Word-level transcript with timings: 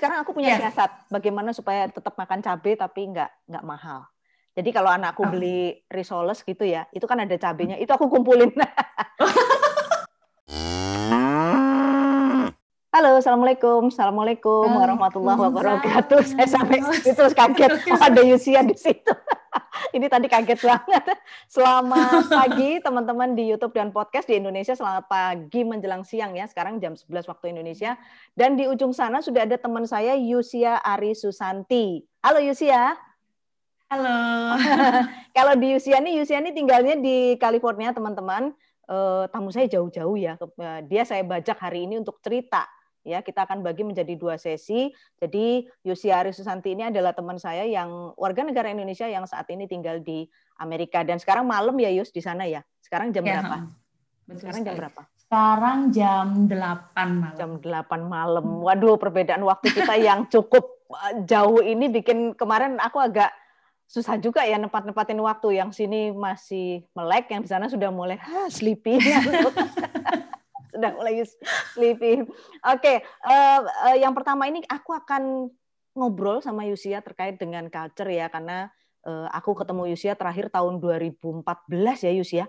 sekarang 0.00 0.24
aku 0.24 0.32
punya 0.32 0.56
Yes. 0.56 0.72
siasat 0.72 1.12
bagaimana 1.12 1.52
supaya 1.52 1.84
tetap 1.84 2.16
makan 2.16 2.40
cabai 2.40 2.72
tapi 2.72 3.12
nggak 3.12 3.28
nggak 3.52 3.64
mahal. 3.68 4.08
Jadi 4.56 4.72
kalau 4.72 4.88
anakku 4.88 5.28
Oh. 5.28 5.28
beli 5.28 5.76
risoles 5.92 6.40
gitu 6.40 6.64
ya, 6.64 6.88
itu 6.96 7.04
kan 7.04 7.20
ada 7.20 7.36
cabenya, 7.36 7.76
itu 7.76 7.92
aku 7.92 8.08
kumpulin. 8.08 8.48
Halo, 12.90 13.22
assalamualaikum, 13.22 13.92
assalamualaikum 13.92 14.66
warahmatullahi 14.66 15.38
wabarakatuh. 15.38 16.20
Saya 16.26 16.48
sampai 16.48 16.80
terus 17.04 17.36
kaget, 17.36 17.70
oh, 17.92 18.00
ada 18.00 18.20
Yusia 18.24 18.64
di 18.66 18.74
situ. 18.74 19.12
Ini 19.96 20.06
tadi 20.06 20.26
kaget 20.30 20.60
banget. 20.62 21.16
Selamat 21.50 22.26
pagi 22.30 22.78
teman-teman 22.78 23.34
di 23.34 23.50
YouTube 23.50 23.74
dan 23.74 23.90
podcast 23.90 24.26
di 24.30 24.38
Indonesia. 24.38 24.74
Selamat 24.74 25.10
pagi 25.10 25.66
menjelang 25.66 26.06
siang 26.06 26.34
ya. 26.34 26.46
Sekarang 26.46 26.78
jam 26.78 26.94
11 26.94 27.26
waktu 27.26 27.54
Indonesia. 27.54 27.98
Dan 28.34 28.54
di 28.54 28.70
ujung 28.70 28.94
sana 28.94 29.18
sudah 29.18 29.46
ada 29.46 29.58
teman 29.58 29.84
saya 29.86 30.14
Yusia 30.14 30.78
Ari 30.80 31.18
Susanti. 31.18 32.04
Halo 32.22 32.38
Yusia. 32.42 32.94
Halo. 33.90 34.54
Kalau 35.36 35.54
di 35.58 35.74
Yusia 35.74 35.98
nih, 35.98 36.22
Yusia 36.22 36.38
nih 36.38 36.54
tinggalnya 36.54 36.94
di 36.94 37.34
California 37.42 37.90
teman-teman. 37.90 38.54
Eh, 38.90 39.24
tamu 39.30 39.50
saya 39.50 39.66
jauh-jauh 39.66 40.14
ya. 40.18 40.38
Eh, 40.38 40.80
Dia 40.86 41.02
saya 41.02 41.26
bajak 41.26 41.58
hari 41.58 41.90
ini 41.90 41.98
untuk 41.98 42.22
cerita. 42.22 42.66
Ya, 43.00 43.24
kita 43.24 43.48
akan 43.48 43.64
bagi 43.64 43.80
menjadi 43.80 44.12
dua 44.12 44.36
sesi. 44.36 44.92
Jadi 45.16 45.64
Yusia 45.80 46.20
Ari 46.20 46.36
Susanti 46.36 46.76
ini 46.76 46.84
adalah 46.84 47.16
teman 47.16 47.40
saya 47.40 47.64
yang 47.64 48.12
warga 48.20 48.44
negara 48.44 48.68
Indonesia 48.68 49.08
yang 49.08 49.24
saat 49.24 49.48
ini 49.48 49.64
tinggal 49.64 50.04
di 50.04 50.28
Amerika 50.60 51.00
dan 51.00 51.16
sekarang 51.16 51.48
malam 51.48 51.72
ya 51.80 51.88
Yus 51.88 52.12
di 52.12 52.20
sana 52.20 52.44
ya. 52.44 52.60
Sekarang 52.84 53.08
jam 53.08 53.24
Ya, 53.24 53.40
berapa? 53.40 53.56
Betul 54.28 54.38
Sekarang 54.44 54.60
jam 54.62 54.74
berapa? 54.76 55.02
Sekarang 55.16 55.78
jam 55.94 56.26
8 56.44 57.22
malam. 57.22 57.38
Jam 57.38 57.50
8 57.62 58.02
malam. 58.04 58.44
Waduh, 58.66 59.00
perbedaan 59.00 59.42
waktu 59.48 59.72
kita 59.72 59.94
yang 59.96 60.28
cukup 60.28 60.84
eh, 60.92 61.24
jauh 61.24 61.64
ini 61.64 61.88
bikin 61.88 62.36
kemarin 62.36 62.76
aku 62.82 63.00
agak 63.00 63.32
susah 63.90 64.20
juga 64.22 64.46
ya 64.46 64.60
nempat-nempatin 64.60 65.18
waktu. 65.18 65.58
Yang 65.58 65.82
sini 65.82 66.14
masih 66.14 66.86
melek, 66.94 67.32
yang 67.32 67.42
di 67.42 67.50
sana 67.50 67.66
sudah 67.66 67.90
mulai 67.90 68.20
"Hah, 68.20 68.46
sleepy. 68.46 69.00
sudah 70.80 70.96
mulai 70.96 71.20
sleepy. 71.76 72.24
Oke, 72.64 73.04
eh, 73.04 73.60
eh, 73.92 73.96
yang 74.00 74.16
pertama 74.16 74.48
ini 74.48 74.64
aku 74.64 74.96
akan 74.96 75.52
ngobrol 75.92 76.40
sama 76.40 76.64
Yusia 76.64 77.04
terkait 77.04 77.36
dengan 77.36 77.68
culture 77.68 78.08
ya, 78.08 78.32
karena 78.32 78.72
eh, 79.00 79.28
aku 79.32 79.52
ketemu 79.52 79.92
Yusia 79.92 80.16
terakhir 80.16 80.48
tahun 80.48 80.80
2014 80.80 82.00
ya 82.04 82.12
Yusia. 82.16 82.44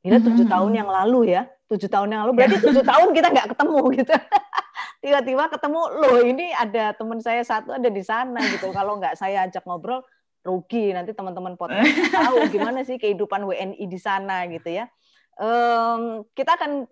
Gila 0.00 0.16
tujuh 0.16 0.48
Mhm. 0.48 0.52
tahun 0.52 0.72
yang 0.72 0.88
lalu 0.88 1.20
ya, 1.36 1.44
tujuh 1.68 1.92
tahun 1.92 2.08
yang 2.08 2.20
lalu. 2.24 2.32
Berarti 2.40 2.56
tujuh 2.56 2.80
tahun 2.80 3.08
kita 3.12 3.28
nggak 3.32 3.48
ketemu 3.52 3.80
gitu. 4.00 4.12
Tiba-tiba 5.04 5.44
ketemu, 5.52 5.80
loh 5.96 6.18
ini 6.24 6.52
ada 6.56 6.92
teman 6.96 7.20
saya 7.20 7.44
satu 7.44 7.76
ada 7.76 7.88
di 7.88 8.00
sana 8.00 8.40
gitu. 8.48 8.72
Kalau 8.72 8.96
nggak 8.96 9.12
saya 9.16 9.44
ajak 9.44 9.60
ngobrol, 9.68 10.00
rugi 10.40 10.96
nanti 10.96 11.12
teman-teman 11.12 11.56
podcast 11.60 11.84
tahu 12.16 12.48
gimana 12.48 12.80
sih 12.80 12.96
kehidupan 12.96 13.44
WNI 13.44 13.84
di 13.84 13.98
sana 14.00 14.48
gitu 14.48 14.72
ya. 14.72 14.88
Em, 15.36 16.24
kita 16.32 16.56
akan 16.56 16.88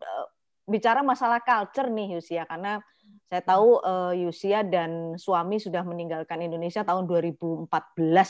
bicara 0.69 1.01
masalah 1.01 1.41
culture 1.41 1.89
nih 1.89 2.21
Yusia 2.21 2.45
karena 2.45 2.85
saya 3.29 3.43
tahu 3.45 3.81
eh, 3.81 4.29
Yusia 4.29 4.61
dan 4.65 5.17
suami 5.17 5.57
sudah 5.57 5.81
meninggalkan 5.85 6.45
Indonesia 6.45 6.85
tahun 6.85 7.09
2014 7.09 7.69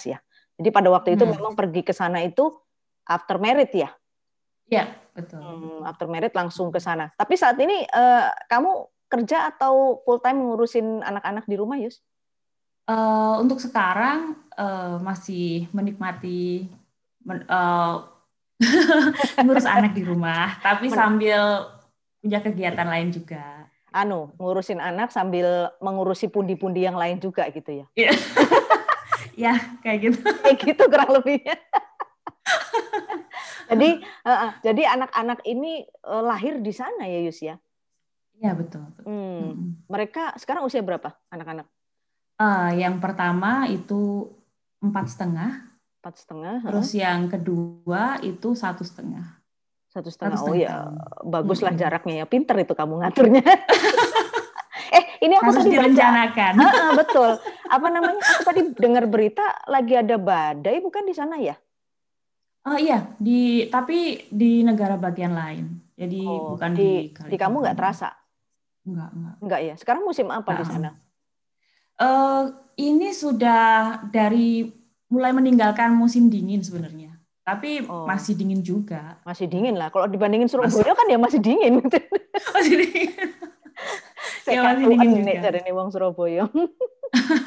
ya. 0.07 0.19
Jadi 0.59 0.69
pada 0.71 0.89
waktu 0.91 1.15
itu 1.19 1.27
Hmm. 1.27 1.35
memang 1.35 1.55
pergi 1.55 1.83
ke 1.83 1.95
sana 1.95 2.23
itu 2.23 2.51
after 3.07 3.39
married 3.39 3.71
ya. 3.75 3.91
Ya, 4.71 4.91
betul. 5.15 5.39
Hmm, 5.39 5.81
after 5.87 6.07
married 6.11 6.35
langsung 6.35 6.71
ke 6.75 6.79
sana. 6.83 7.11
Tapi 7.15 7.35
saat 7.39 7.59
ini 7.59 7.87
eh, 7.87 8.27
kamu 8.51 8.71
kerja 9.09 9.49
atau 9.55 10.03
full 10.05 10.21
time 10.21 10.43
ngurusin 10.45 11.01
anak-anak 11.01 11.47
di 11.49 11.57
rumah, 11.57 11.79
Yus? 11.79 12.03
Eh, 12.89 13.35
untuk 13.39 13.63
sekarang 13.63 14.35
eh, 14.59 14.97
masih 14.99 15.71
menikmati 15.71 16.67
men- 17.23 17.47
eh, 17.47 17.95
ngurus 19.47 19.63
anak 19.63 19.95
di 19.95 20.03
rumah, 20.03 20.59
tapi 20.59 20.91
sambil 20.91 21.71
punya 22.23 22.39
kegiatan 22.43 22.89
lain 22.89 23.09
juga. 23.15 23.69
Anu, 23.89 24.37
ngurusin 24.37 24.79
anak 24.83 25.09
sambil 25.09 25.73
mengurusi 25.81 26.29
pundi-pundi 26.29 26.85
yang 26.85 26.99
lain 26.99 27.19
juga 27.19 27.49
gitu 27.49 27.85
ya. 27.85 27.87
Ya, 29.39 29.55
kayak 29.87 29.99
gitu. 30.03 30.19
Kayak 30.43 30.59
gitu 30.67 30.83
kurang 30.91 31.15
lebihnya. 31.15 31.55
jadi 33.71 34.03
eh, 34.03 34.31
eh, 34.35 34.53
jadi 34.67 34.83
anak-anak 34.99 35.47
ini 35.47 35.87
eh, 35.87 36.23
lahir 36.27 36.59
di 36.59 36.75
sana 36.75 37.07
ya, 37.07 37.23
Yus 37.23 37.39
ya. 37.39 37.55
Ya, 38.43 38.51
betul. 38.59 38.83
betul. 38.91 39.07
Hmm. 39.07 39.39
Mm-mm. 39.55 39.71
Mereka 39.87 40.35
sekarang 40.43 40.67
usia 40.67 40.83
berapa 40.83 41.15
anak-anak? 41.31 41.71
Eh, 42.39 42.71
yang 42.83 42.99
pertama 42.99 43.71
itu 43.71 44.27
empat 44.83 45.07
setengah, 45.07 45.71
Empat 45.99 46.15
setengah, 46.23 46.63
terus 46.63 46.91
yang 46.95 47.27
kedua 47.27 48.23
itu 48.23 48.55
satu 48.55 48.87
setengah. 48.87 49.38
Satu 49.99 50.09
setengah. 50.09 50.39
Oh 50.47 50.55
ya, 50.55 50.89
baguslah 51.27 51.75
Mm-mm. 51.75 51.83
jaraknya 51.83 52.15
ya. 52.23 52.25
Pinter 52.25 52.57
itu 52.63 52.73
kamu 52.73 53.03
ngaturnya. 53.03 53.43
eh, 54.97 55.05
ini 55.27 55.35
aku 55.35 55.51
Harus 55.51 55.59
tadi 55.61 55.71
baca 55.75 55.83
direncanakan. 55.83 56.53
Ah, 56.63 56.91
betul. 56.95 57.31
Apa 57.67 57.87
namanya? 57.91 58.23
Aku 58.39 58.43
tadi 58.47 58.61
dengar 58.79 59.05
berita 59.11 59.43
lagi 59.67 59.99
ada 59.99 60.17
badai, 60.17 60.79
bukan 60.79 61.03
di 61.03 61.15
sana 61.15 61.37
ya? 61.37 61.59
Oh 62.65 62.77
iya, 62.77 63.17
di 63.17 63.67
tapi 63.67 64.29
di 64.29 64.63
negara 64.63 64.95
bagian 64.95 65.33
lain. 65.33 65.67
Jadi 65.99 66.21
Oh, 66.23 66.55
bukan 66.55 66.71
di, 66.79 67.11
di 67.11 67.27
di 67.27 67.37
kamu 67.37 67.59
nggak 67.59 67.77
terasa? 67.77 68.15
Enggak, 68.87 69.11
enggak. 69.11 69.35
Enggak 69.43 69.61
ya? 69.67 69.75
Sekarang 69.75 70.03
musim 70.07 70.29
apa 70.31 70.51
di 70.55 70.63
Nggak. 70.63 70.71
sana? 70.71 70.91
Eh, 71.99 72.45
ini 72.79 73.11
sudah 73.11 73.99
dari 74.07 74.71
mulai 75.11 75.35
meninggalkan 75.35 75.91
musim 75.99 76.31
dingin 76.31 76.63
sebenarnya. 76.63 77.18
Tapi 77.49 77.71
Oh. 77.83 78.05
masih 78.05 78.37
dingin 78.37 78.61
juga. 78.61 79.17
Masih 79.25 79.49
dingin 79.49 79.73
lah. 79.73 79.89
Kalau 79.89 80.05
dibandingin 80.05 80.45
Surabaya 80.47 80.93
kan 80.93 81.07
ya 81.07 81.17
masih 81.25 81.41
dingin. 81.41 81.81
Masih 82.53 82.75
dingin. 82.79 83.11
Saya 84.45 84.53
Ya, 84.55 84.61
masih 84.67 84.85
dingin 84.91 85.11
juga. 85.25 85.41
dari 85.43 85.59
nih 85.63 85.73
wong 85.73 85.89
Surabaya. 85.89 86.45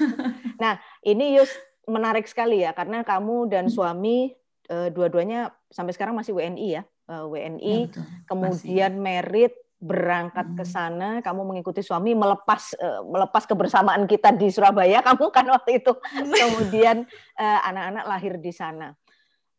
nah, 0.57 0.73
ini 1.01 1.37
Yus 1.37 1.51
menarik 1.85 2.25
sekali 2.25 2.61
ya 2.61 2.71
karena 2.71 3.01
kamu 3.01 3.45
dan 3.47 3.65
Hmm. 3.67 3.73
suami 3.73 4.33
eh, 4.65 4.87
dua-duanya 4.87 5.51
sampai 5.67 5.91
sekarang 5.91 6.15
masih 6.15 6.31
WNI 6.31 6.67
ya. 6.71 6.83
Eh, 7.05 7.23
WNI 7.23 7.75
Ya, 7.77 7.85
betul. 7.85 8.03
kemudian 8.25 8.91
merit 8.97 9.51
berangkat 9.77 10.45
ke 10.53 10.61
Mm. 10.61 10.69
sana 10.69 11.09
kamu 11.19 11.41
mengikuti 11.43 11.81
suami 11.81 12.13
melepas 12.13 12.71
eh, 12.75 13.01
melepas 13.03 13.43
kebersamaan 13.43 14.05
kita 14.05 14.29
di 14.29 14.47
Surabaya 14.47 15.01
kamu 15.01 15.25
kan 15.27 15.41
waktu 15.47 15.81
itu 15.81 15.89
kemudian 16.37 17.09
anak-anak 17.35 18.05
lahir 18.05 18.37
di 18.37 18.53
sana 18.53 18.93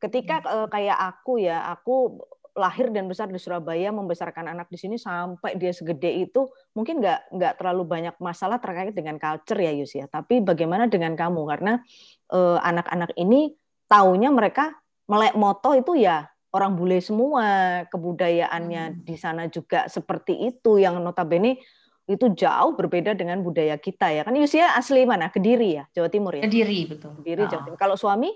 ketika 0.03 0.43
eh, 0.43 0.69
kayak 0.69 0.99
aku 0.99 1.39
ya 1.39 1.63
aku 1.71 2.19
lahir 2.53 2.93
dan 2.93 3.09
besar 3.09 3.33
di 3.33 3.41
Surabaya 3.41 3.89
membesarkan 3.89 4.45
anak 4.45 4.69
di 4.69 4.77
sini 4.77 5.01
sampai 5.01 5.57
dia 5.57 5.73
segede 5.73 6.29
itu 6.29 6.53
mungkin 6.77 7.01
nggak 7.01 7.33
nggak 7.33 7.53
terlalu 7.57 7.83
banyak 7.89 8.15
masalah 8.21 8.61
terkait 8.61 8.93
dengan 8.93 9.17
culture 9.17 9.57
ya 9.57 9.73
Yus 9.73 9.97
ya. 9.97 10.05
Tapi 10.05 10.45
bagaimana 10.45 10.85
dengan 10.85 11.17
kamu? 11.17 11.49
Karena 11.49 11.81
eh, 12.29 12.59
anak-anak 12.61 13.17
ini 13.17 13.57
taunya 13.89 14.29
mereka 14.29 14.75
melek 15.09 15.33
moto 15.33 15.73
itu 15.73 15.97
ya 15.97 16.29
orang 16.53 16.77
bule 16.77 17.01
semua. 17.01 17.47
Kebudayaannya 17.89 18.83
Hmm. 18.91 18.99
di 19.01 19.17
sana 19.17 19.49
juga 19.49 19.89
seperti 19.89 20.37
itu 20.45 20.77
yang 20.77 21.01
notabene 21.01 21.57
itu 22.05 22.27
jauh 22.37 22.77
berbeda 22.77 23.17
dengan 23.17 23.41
budaya 23.41 23.81
kita 23.81 24.13
ya. 24.13 24.29
Kan 24.29 24.37
Yusia 24.37 24.77
asli 24.77 25.09
mana? 25.09 25.33
Kediri 25.33 25.81
ya 25.81 25.85
Jawa 25.95 26.13
Timur 26.13 26.37
ya? 26.37 26.45
Kediri 26.45 26.85
betul. 26.85 27.17
Kediri 27.25 27.49
Jawa 27.49 27.63
Oh. 27.63 27.65
Timur. 27.65 27.79
Kalau 27.81 27.97
suami 27.97 28.29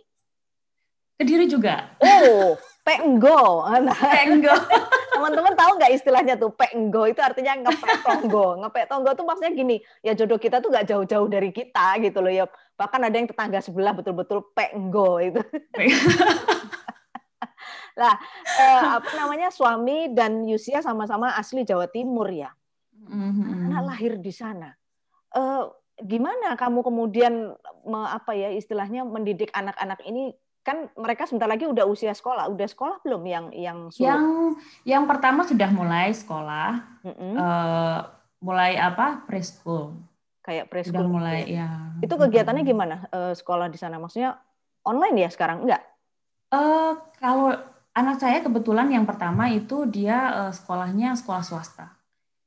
Kediri 1.17 1.49
juga. 1.49 1.97
oh 1.99 2.61
penggo. 2.87 3.67
Nah, 3.67 3.99
Tenggo. 3.99 4.55
teman-teman 5.17 5.59
tahu 5.59 5.71
nggak 5.81 5.93
istilahnya 5.97 6.35
tuh 6.39 6.55
penggo? 6.55 7.09
Itu 7.11 7.19
artinya 7.19 7.59
ngepek 7.59 8.05
tonggo. 8.07 8.63
Ngepek 8.63 8.85
tonggo 8.87 9.11
tuh 9.19 9.27
maksudnya 9.27 9.51
gini 9.51 9.77
ya 10.07 10.15
jodoh 10.15 10.39
kita 10.39 10.63
tuh 10.63 10.71
nggak 10.71 10.87
jauh-jauh 10.87 11.27
dari 11.27 11.51
kita 11.51 11.99
gitu 11.99 12.23
loh 12.23 12.31
ya. 12.31 12.45
Bahkan 12.79 13.01
ada 13.11 13.17
yang 13.17 13.27
tetangga 13.27 13.59
sebelah 13.59 13.91
betul-betul 13.91 14.55
penggo 14.55 15.19
itu. 15.19 15.43
Lah 17.97 18.13
eh, 18.61 18.83
apa 19.01 19.11
namanya 19.17 19.49
suami 19.49 20.13
dan 20.13 20.45
Yusia 20.45 20.85
sama-sama 20.85 21.33
asli 21.35 21.65
Jawa 21.65 21.89
Timur 21.91 22.29
ya. 22.31 22.53
Mhm. 23.07 23.71
anak 23.73 23.83
lahir 23.95 24.13
di 24.19 24.31
sana. 24.35 24.75
Eh, 25.33 25.65
gimana 26.05 26.55
kamu 26.61 26.85
kemudian 26.85 27.57
me- 27.89 28.11
apa 28.13 28.37
ya 28.37 28.53
istilahnya 28.53 29.07
mendidik 29.09 29.49
anak-anak 29.57 30.05
ini 30.05 30.37
kan 30.67 30.91
mereka 30.99 31.31
sebentar 31.31 31.47
lagi 31.47 31.71
udah 31.71 31.87
usia 31.87 32.11
sekolah 32.11 32.51
udah 32.51 32.67
sekolah 32.67 32.97
belum 33.07 33.23
yang 33.23 33.47
yang 33.55 33.79
sulung? 33.95 34.11
Yang 34.11 34.27
yang 34.83 35.05
pertama 35.07 35.47
sudah 35.47 35.71
mulai 35.71 36.11
sekolah, 36.11 36.83
Mm-mm. 37.07 37.33
eh, 37.39 37.99
mulai 38.43 38.75
apa 38.75 39.23
preschool. 39.23 39.95
kayak 40.43 40.67
Sudah 40.67 41.03
preschool 41.03 41.07
mulai 41.07 41.43
gitu 41.43 41.59
ya. 41.59 41.67
ya. 41.67 41.71
itu 42.03 42.15
kegiatannya 42.15 42.63
gimana 42.63 42.97
eh, 43.11 43.35
sekolah 43.35 43.67
di 43.67 43.79
sana 43.79 43.99
maksudnya 43.99 44.39
online 44.83 45.27
ya 45.27 45.31
sekarang 45.31 45.63
enggak 45.67 45.83
Eh, 46.47 46.93
kalau 47.19 47.51
anak 47.91 48.23
saya 48.23 48.39
kebetulan 48.39 48.87
yang 48.87 49.03
pertama 49.03 49.51
itu 49.51 49.83
dia 49.91 50.47
eh, 50.47 50.53
sekolahnya 50.55 51.19
sekolah 51.19 51.43
swasta. 51.43 51.87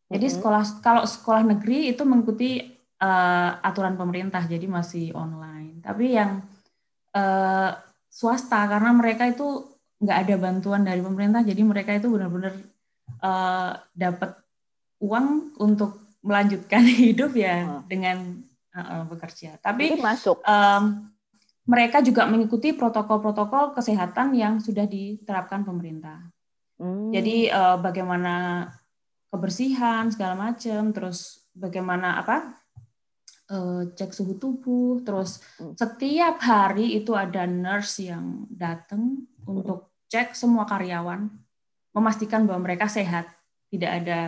Jadi 0.08 0.26
Mhm. 0.26 0.34
sekolah 0.40 0.64
kalau 0.80 1.04
sekolah 1.04 1.44
negeri 1.46 1.92
itu 1.94 2.02
mengikuti 2.02 2.66
uh, 2.98 3.52
aturan 3.62 3.94
pemerintah, 3.94 4.42
jadi 4.42 4.66
masih 4.66 5.14
online. 5.14 5.86
Tapi 5.86 6.18
yang 6.18 6.42
uh, 7.14 7.72
swasta 8.10 8.66
karena 8.66 8.92
mereka 8.92 9.30
itu 9.30 9.70
nggak 10.02 10.18
ada 10.28 10.36
bantuan 10.40 10.82
dari 10.84 11.00
pemerintah, 11.00 11.46
jadi 11.46 11.62
mereka 11.62 11.96
itu 11.96 12.08
benar-benar 12.10 12.56
uh, 13.22 13.78
dapat 13.94 14.36
uang 15.00 15.56
untuk 15.60 16.18
melanjutkan 16.24 16.84
hidup 17.08 17.32
ya 17.36 17.64
oh. 17.68 17.82
dengan 17.88 18.44
uh, 18.76 19.06
bekerja. 19.08 19.60
Tapi 19.60 19.96
jadi 19.96 20.04
masuk. 20.04 20.42
Um, 20.44 21.12
mereka 21.70 22.02
juga 22.02 22.26
mengikuti 22.26 22.74
protokol-protokol 22.74 23.78
kesehatan 23.78 24.34
yang 24.34 24.58
sudah 24.58 24.90
diterapkan 24.90 25.62
pemerintah. 25.62 26.18
Hmm. 26.82 27.14
Jadi 27.14 27.46
uh, 27.54 27.78
bagaimana 27.78 28.66
kebersihan 29.30 30.10
segala 30.10 30.34
macam, 30.34 30.90
terus 30.90 31.46
bagaimana 31.54 32.26
apa 32.26 32.38
uh, 32.42 32.59
cek 33.98 34.14
suhu 34.14 34.38
tubuh, 34.38 35.02
terus 35.02 35.42
hmm. 35.58 35.74
setiap 35.74 36.38
hari 36.38 37.02
itu 37.02 37.18
ada 37.18 37.50
nurse 37.50 38.06
yang 38.06 38.46
datang 38.54 39.26
hmm. 39.26 39.50
untuk 39.50 39.90
cek 40.06 40.38
semua 40.38 40.70
karyawan, 40.70 41.26
memastikan 41.98 42.46
bahwa 42.46 42.70
mereka 42.70 42.86
sehat, 42.86 43.26
tidak 43.74 44.06
ada 44.06 44.20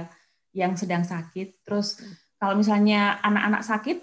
yang 0.58 0.74
sedang 0.74 1.06
sakit. 1.06 1.62
Terus 1.62 2.02
hmm. 2.02 2.14
kalau 2.42 2.58
misalnya 2.58 3.22
anak-anak 3.22 3.62
sakit 3.62 3.98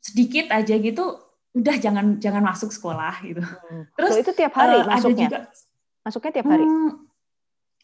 sedikit 0.00 0.48
aja 0.48 0.74
gitu, 0.80 1.20
udah 1.52 1.76
jangan 1.76 2.16
jangan 2.16 2.40
masuk 2.40 2.72
sekolah 2.72 3.20
gitu. 3.28 3.44
Hmm. 3.44 3.84
Terus 4.00 4.12
so, 4.16 4.20
itu 4.24 4.30
tiap 4.32 4.56
hari 4.56 4.80
uh, 4.80 4.88
masuknya. 4.88 5.28
Ada 5.28 5.36
juga, 5.36 5.40
masuknya 6.00 6.32
tiap 6.32 6.48
hari. 6.48 6.64
Hmm, 6.64 6.90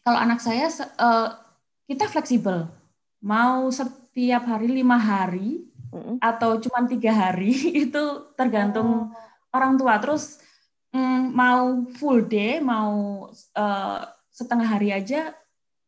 kalau 0.01 0.19
anak 0.25 0.39
saya 0.41 0.65
uh, 0.97 1.37
kita 1.85 2.09
fleksibel 2.09 2.65
mau 3.21 3.69
setiap 3.69 4.49
hari 4.49 4.73
lima 4.73 4.97
hari 4.97 5.68
mm-hmm. 5.93 6.15
atau 6.21 6.57
cuma 6.61 6.85
tiga 6.85 7.11
hari 7.13 7.53
itu 7.89 8.03
tergantung 8.33 9.13
oh. 9.13 9.55
orang 9.55 9.77
tua 9.77 9.97
terus 9.97 10.39
mm, 10.93 11.33
mau 11.33 11.85
full 11.97 12.25
day 12.25 12.61
mau 12.61 13.27
uh, 13.57 14.01
setengah 14.29 14.67
hari 14.67 14.95
aja 14.95 15.35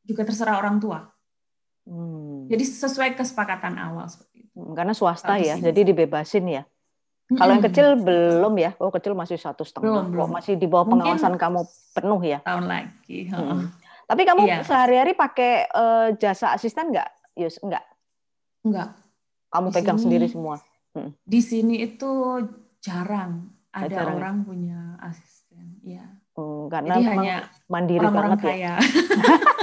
juga 0.02 0.28
terserah 0.28 0.60
orang 0.60 0.82
tua 0.82 1.08
hmm. 1.88 2.50
jadi 2.52 2.64
sesuai 2.68 3.16
kesepakatan 3.16 3.80
awal 3.80 4.10
seperti 4.10 4.50
itu 4.50 4.58
hmm, 4.60 4.74
karena 4.76 4.94
swasta 4.98 5.40
ya 5.40 5.56
jadi 5.56 5.94
dibebasin 5.94 6.46
ya 6.50 6.64
kalau 7.32 7.56
yang 7.56 7.64
kecil 7.64 7.88
belum 7.96 8.54
ya, 8.60 8.76
oh 8.84 8.92
kecil 8.92 9.16
masih 9.16 9.40
satu 9.40 9.64
setengah, 9.64 10.04
belum, 10.04 10.12
belum. 10.12 10.30
masih 10.36 10.60
di 10.60 10.68
bawah 10.68 10.84
pengawasan 10.84 11.36
Mungkin 11.36 11.44
kamu 11.48 11.62
penuh 11.96 12.22
ya. 12.28 12.40
Tahun 12.44 12.66
lagi. 12.68 13.20
Hmm. 13.32 13.72
Tapi 14.04 14.22
kamu 14.28 14.42
iya. 14.44 14.60
sehari-hari 14.68 15.16
pakai 15.16 15.72
uh, 15.72 16.08
jasa 16.20 16.52
asisten 16.52 16.92
nggak, 16.92 17.10
Yus? 17.40 17.56
Nggak? 17.64 17.86
Nggak. 18.68 18.90
Kamu 19.52 19.68
di 19.70 19.76
pegang 19.76 20.00
sini, 20.00 20.06
sendiri 20.08 20.26
semua? 20.32 20.56
Hmm. 20.96 21.12
Di 21.28 21.40
sini 21.44 21.76
itu 21.84 22.12
jarang 22.80 23.52
ada 23.72 23.88
jarang. 23.88 24.16
Ya? 24.16 24.20
orang 24.20 24.36
punya 24.48 24.80
asisten. 25.04 25.66
Ya. 25.84 26.08
Hmm, 26.36 26.72
karena 26.72 26.96
Jadi 26.96 27.06
hanya 27.12 27.36
mandiri 27.68 28.08
orang 28.08 28.16
-orang 28.16 28.32
banget 28.36 28.40
ya? 28.40 28.48
kaya. 28.48 28.64
ya. 28.64 28.76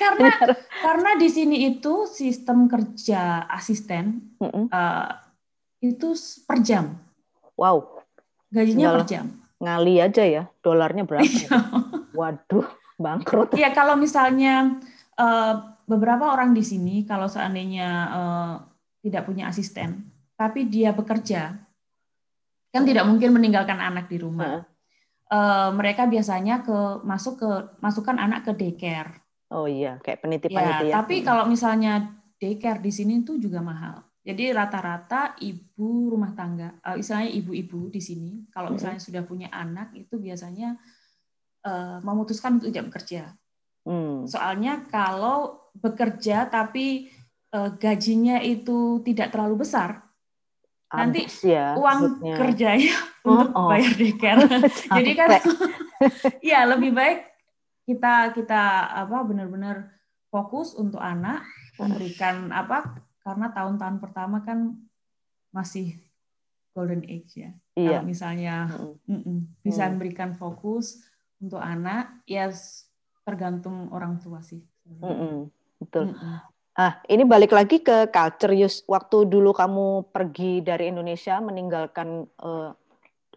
karena 0.00 0.32
karena 0.80 1.10
di 1.20 1.28
sini 1.28 1.56
itu 1.76 2.08
sistem 2.08 2.68
kerja 2.68 3.44
asisten 3.52 4.32
mm 4.40 4.48
-mm. 4.48 4.64
Uh, 4.72 5.08
itu 5.80 6.12
per 6.44 6.60
jam. 6.60 7.00
Wow. 7.56 8.04
Gajinya 8.52 8.76
Tinggal 8.76 8.94
per 9.00 9.06
jam. 9.08 9.26
Ngali 9.60 9.94
aja 10.00 10.24
ya, 10.24 10.42
dolarnya 10.64 11.04
berapa? 11.04 11.28
Ya? 11.28 11.48
Waduh, 12.18 12.68
bangkrut. 12.96 13.52
Iya, 13.56 13.72
kalau 13.76 13.96
misalnya 13.96 14.80
uh, 15.20 15.54
beberapa 15.90 16.30
orang 16.30 16.54
di 16.54 16.62
sini 16.62 17.02
kalau 17.02 17.26
seandainya 17.26 17.88
uh, 18.14 18.54
tidak 19.02 19.26
punya 19.26 19.50
asisten, 19.50 20.06
tapi 20.38 20.70
dia 20.70 20.94
bekerja, 20.94 21.58
kan 22.70 22.82
tidak 22.86 23.02
mungkin 23.10 23.34
meninggalkan 23.34 23.82
anak 23.82 24.06
di 24.06 24.22
rumah. 24.22 24.62
Uh, 25.30 25.70
mereka 25.74 26.06
biasanya 26.06 26.62
ke 26.62 27.02
masuk 27.02 27.42
ke 27.42 27.50
masukkan 27.82 28.18
anak 28.18 28.46
ke 28.46 28.52
daycare. 28.54 29.18
Oh 29.50 29.66
iya, 29.66 29.98
kayak 29.98 30.22
penitipan 30.22 30.62
ya, 30.62 30.70
itu 30.78 30.84
ya. 30.90 30.94
Tapi 31.02 31.16
kalau 31.26 31.44
misalnya 31.50 32.22
daycare 32.38 32.78
di 32.78 32.94
sini 32.94 33.26
itu 33.26 33.34
juga 33.42 33.58
mahal. 33.58 34.06
Jadi 34.20 34.52
rata-rata 34.52 35.34
ibu 35.42 36.12
rumah 36.14 36.30
tangga, 36.38 36.78
uh, 36.86 36.94
istilahnya 36.94 37.34
ibu-ibu 37.34 37.90
di 37.90 37.98
sini, 37.98 38.46
kalau 38.54 38.70
misalnya 38.70 39.02
hmm. 39.02 39.06
sudah 39.10 39.22
punya 39.26 39.48
anak 39.50 39.90
itu 39.96 40.18
biasanya 40.22 40.78
uh, 41.66 41.98
memutuskan 42.04 42.58
untuk 42.62 42.70
tidak 42.70 42.94
bekerja. 42.94 43.22
Hmm. 43.86 44.28
Soalnya 44.28 44.86
kalau 44.92 45.59
bekerja 45.78 46.50
tapi 46.50 47.10
uh, 47.54 47.70
gajinya 47.76 48.42
itu 48.42 49.02
tidak 49.06 49.34
terlalu 49.34 49.62
besar, 49.66 50.10
Abis 50.90 50.98
nanti 50.98 51.22
ya, 51.46 51.78
uang 51.78 51.98
maksudnya. 52.02 52.34
kerjanya 52.34 52.96
oh, 53.22 53.30
untuk 53.30 53.50
oh. 53.54 53.68
bayar 53.70 53.92
daycare. 53.94 54.42
Jadi 54.98 55.12
kan, 55.14 55.28
ya 56.50 56.66
lebih 56.66 56.90
baik 56.90 57.30
kita 57.86 58.34
kita 58.34 58.62
apa 59.06 59.16
benar-benar 59.26 59.90
fokus 60.30 60.78
untuk 60.78 61.02
anak 61.02 61.42
memberikan 61.74 62.54
apa 62.54 63.02
karena 63.26 63.50
tahun-tahun 63.50 63.98
pertama 63.98 64.42
kan 64.46 64.78
masih 65.50 65.98
golden 66.74 67.02
age 67.06 67.42
ya. 67.42 67.50
Iya. 67.74 67.98
Kalau 67.98 68.02
misalnya 68.06 68.54
mm 69.06 69.20
-mm, 69.22 69.38
bisa 69.62 69.86
mm. 69.86 69.90
memberikan 69.94 70.30
fokus 70.38 71.02
untuk 71.42 71.58
anak 71.58 72.22
ya 72.30 72.50
tergantung 73.26 73.90
orang 73.90 74.22
tua 74.22 74.38
sih. 74.42 74.62
Mm 74.86 75.02
-mm, 75.02 75.34
betul. 75.80 76.12
Mm 76.12 76.16
-mm. 76.16 76.36
Ah, 76.80 77.02
ini 77.10 77.26
balik 77.26 77.50
lagi 77.52 77.82
ke 77.82 78.08
culture 78.08 78.54
Yus. 78.54 78.86
Waktu 78.86 79.26
dulu 79.26 79.50
kamu 79.52 80.14
pergi 80.14 80.62
dari 80.64 80.88
Indonesia 80.88 81.36
meninggalkan 81.42 82.24
uh, 82.40 82.72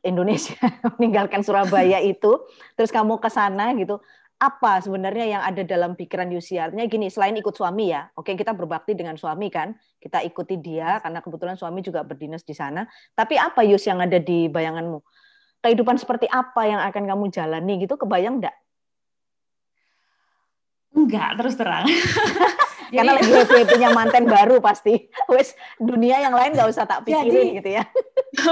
Indonesia, 0.05 0.55
meninggalkan 0.95 1.41
Surabaya 1.41 1.97
itu, 2.13 2.39
terus 2.77 2.93
kamu 2.93 3.17
ke 3.19 3.27
sana 3.27 3.73
gitu. 3.75 3.99
Apa 4.39 4.79
sebenarnya 4.83 5.25
yang 5.39 5.43
ada 5.43 5.59
dalam 5.63 5.95
pikiran 5.95 6.31
Yusi? 6.31 6.59
Artinya 6.59 6.87
gini, 6.87 7.07
selain 7.11 7.35
ikut 7.35 7.55
suami 7.55 7.91
ya, 7.95 8.11
oke 8.15 8.31
kita 8.31 8.51
berbakti 8.55 8.95
dengan 8.95 9.15
suami 9.15 9.47
kan, 9.51 9.75
kita 9.99 10.19
ikuti 10.23 10.59
dia 10.59 10.99
karena 11.03 11.23
kebetulan 11.23 11.55
suami 11.59 11.79
juga 11.83 12.03
berdinas 12.03 12.43
di 12.47 12.55
sana. 12.55 12.87
Tapi 13.15 13.39
apa 13.39 13.63
Yus 13.67 13.83
yang 13.87 14.03
ada 14.03 14.19
di 14.19 14.47
bayanganmu? 14.47 14.99
kehidupan 15.63 15.95
seperti 15.95 16.27
apa 16.27 16.67
yang 16.67 16.83
akan 16.83 17.03
kamu 17.07 17.25
jalani 17.31 17.79
gitu 17.79 17.95
kebayang 17.95 18.43
enggak? 18.43 18.53
Enggak, 20.93 21.41
terus 21.41 21.57
terang. 21.57 21.89
Karena 22.93 23.17
lagi 23.17 23.33
happy 23.33 23.65
punya 23.65 23.89
manten 23.89 24.29
baru 24.29 24.61
pasti. 24.61 25.09
Wes 25.25 25.57
dunia 25.81 26.21
yang 26.21 26.37
lain 26.37 26.53
nggak 26.53 26.69
usah 26.69 26.85
tak 26.85 27.01
pikirin 27.01 27.33
jadi, 27.33 27.57
gitu 27.57 27.69
ya. 27.73 27.83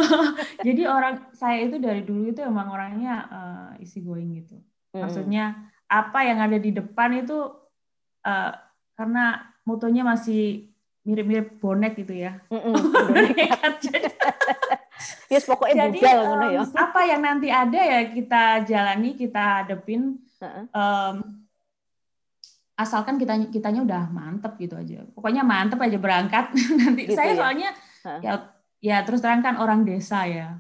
jadi 0.65 0.81
orang 0.89 1.29
saya 1.37 1.69
itu 1.69 1.77
dari 1.77 2.01
dulu 2.01 2.33
itu 2.33 2.41
emang 2.41 2.73
orangnya 2.73 3.29
uh, 3.29 3.69
easy 3.77 4.01
going 4.01 4.41
gitu. 4.41 4.57
Maksudnya 4.97 5.69
apa 5.85 6.25
yang 6.25 6.41
ada 6.41 6.57
di 6.57 6.73
depan 6.73 7.21
itu 7.21 7.37
uh, 8.25 8.51
karena 8.97 9.53
motonya 9.61 10.01
masih 10.01 10.73
mirip-mirip 11.05 11.61
bonek 11.61 12.01
gitu 12.01 12.25
ya. 12.25 12.41
Mm 12.49 12.61
-mm, 12.61 12.73
yes 15.33 15.45
pokoknya 15.45 15.89
Jadi, 15.89 15.99
um, 16.17 16.41
ya. 16.49 16.61
Apa 16.65 17.01
yang 17.05 17.21
nanti 17.25 17.49
ada 17.49 17.77
ya 17.77 18.09
kita 18.09 18.65
jalani, 18.65 19.13
kita 19.17 19.65
hadepin. 19.65 20.17
Um, 20.73 21.40
asalkan 22.81 23.15
kita 23.21 23.37
kitanya 23.53 23.81
udah 23.85 24.03
mantep 24.09 24.57
gitu 24.57 24.75
aja. 24.75 25.05
Pokoknya 25.13 25.45
mantep 25.45 25.79
aja 25.79 25.97
berangkat. 26.01 26.51
nanti 26.79 27.07
gitu 27.07 27.17
saya 27.17 27.31
ya? 27.33 27.37
soalnya 27.37 27.69
ya 28.21 28.31
ya 28.81 28.97
terus 29.05 29.21
terang 29.21 29.45
kan 29.45 29.55
orang 29.61 29.85
desa 29.85 30.25
ya. 30.25 30.57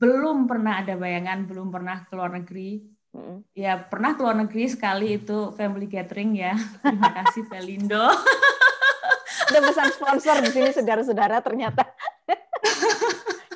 Belum 0.00 0.48
pernah 0.48 0.80
ada 0.80 0.96
bayangan, 0.96 1.44
belum 1.44 1.68
pernah 1.68 2.08
ke 2.08 2.12
luar 2.16 2.32
negeri. 2.32 2.80
Ya 3.52 3.76
pernah 3.76 4.16
ke 4.16 4.20
luar 4.24 4.38
negeri 4.40 4.64
sekali 4.72 5.20
itu 5.20 5.52
family 5.54 5.84
gathering 5.84 6.32
ya. 6.38 6.56
Terima 6.82 7.12
kasih 7.20 7.44
Pelindo. 7.46 8.08
ada 9.50 9.58
pesan 9.66 9.90
sponsor 9.90 10.36
di 10.46 10.50
sini 10.54 10.70
saudara-saudara 10.70 11.42
ternyata. 11.42 11.82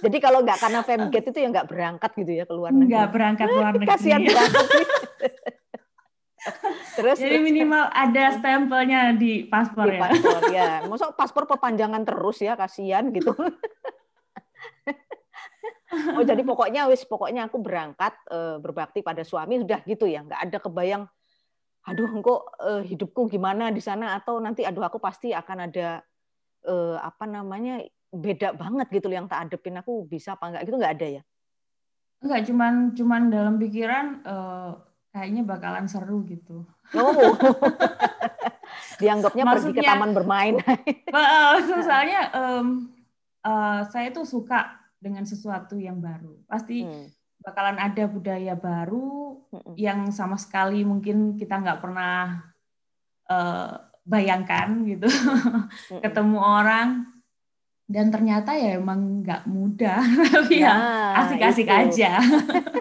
Jadi 0.05 0.19
kalau 0.21 0.45
nggak 0.45 0.59
karena 0.61 0.81
femgate 0.85 1.33
itu 1.33 1.39
ya 1.41 1.49
nggak 1.49 1.69
berangkat 1.71 2.11
gitu 2.19 2.33
ya 2.37 2.45
ke 2.45 2.53
luar 2.53 2.77
negeri. 2.77 2.93
Nggak 2.93 3.07
berangkat 3.09 3.49
luar 3.49 3.73
negeri. 3.79 3.89
Kasihan 3.89 4.21
berangkat 4.21 4.67
sih. 4.69 4.87
Terus 6.97 7.19
jadi 7.21 7.39
minimal 7.43 7.91
ada 7.91 8.25
stempelnya 8.39 9.13
di 9.15 9.47
paspor 9.47 9.91
di 9.91 9.97
ya. 9.99 10.01
Paspor 10.07 10.41
ya. 10.51 10.71
Masuk 10.91 11.11
paspor 11.19 11.45
perpanjangan 11.45 12.03
terus 12.07 12.39
ya 12.41 12.55
kasihan 12.55 13.11
gitu. 13.13 13.35
oh 16.19 16.25
jadi 16.27 16.43
pokoknya 16.43 16.91
wis 16.91 17.07
pokoknya 17.07 17.47
aku 17.47 17.63
berangkat 17.63 18.19
e, 18.27 18.59
berbakti 18.59 18.99
pada 19.05 19.23
suami 19.23 19.63
sudah 19.63 19.79
gitu 19.87 20.11
ya 20.11 20.27
nggak 20.27 20.41
ada 20.51 20.59
kebayang 20.59 21.07
aduh 21.87 22.11
kok 22.19 22.43
e, 22.59 22.71
hidupku 22.91 23.31
gimana 23.31 23.71
di 23.71 23.79
sana 23.79 24.19
atau 24.19 24.43
nanti 24.43 24.67
aduh 24.67 24.83
aku 24.83 24.99
pasti 24.99 25.31
akan 25.31 25.71
ada 25.71 26.03
e, 26.67 26.75
apa 26.99 27.31
namanya 27.31 27.79
beda 28.15 28.55
banget 28.55 28.87
gitu 28.95 29.11
yang 29.11 29.27
tak 29.27 29.51
adepin 29.51 29.79
aku 29.79 30.07
bisa 30.07 30.39
apa 30.39 30.51
enggak 30.51 30.63
gitu 30.71 30.77
enggak 30.79 30.95
ada 30.99 31.09
ya? 31.21 31.23
Enggak, 32.25 32.41
cuman 32.49 32.75
cuman 32.95 33.23
dalam 33.29 33.55
pikiran 33.61 34.07
uh, 34.25 34.73
kayaknya 35.15 35.47
bakalan 35.47 35.87
seru 35.87 36.27
gitu. 36.27 36.67
Oh. 36.99 37.15
Dianggapnya 39.01 39.47
Maksudnya, 39.47 39.71
pergi 39.71 39.79
ke 39.79 39.83
taman 39.87 40.11
bermain. 40.11 40.55
Soalnya 41.87 42.35
um, 42.35 42.91
uh, 43.47 43.87
saya 43.87 44.11
tuh 44.11 44.27
suka 44.27 44.83
dengan 44.99 45.23
sesuatu 45.23 45.79
yang 45.79 46.03
baru. 46.03 46.35
Pasti 46.51 46.83
hmm. 46.83 47.07
bakalan 47.47 47.79
ada 47.79 48.11
budaya 48.11 48.59
baru 48.59 49.39
hmm. 49.55 49.79
yang 49.79 50.11
sama 50.11 50.35
sekali 50.35 50.83
mungkin 50.83 51.39
kita 51.39 51.63
nggak 51.63 51.79
pernah 51.79 52.43
uh, 53.31 53.79
bayangkan 54.03 54.83
gitu. 54.83 55.07
Hmm. 55.85 56.01
Ketemu 56.01 56.39
orang 56.41 57.14
dan 57.85 58.09
ternyata 58.09 58.57
ya 58.57 58.81
emang 58.81 59.21
nggak 59.21 59.45
mudah 59.45 60.01
tapi 60.33 60.65
ya 60.65 60.73
nah, 60.73 61.13
asik-asik 61.25 61.69
aja 61.69 62.17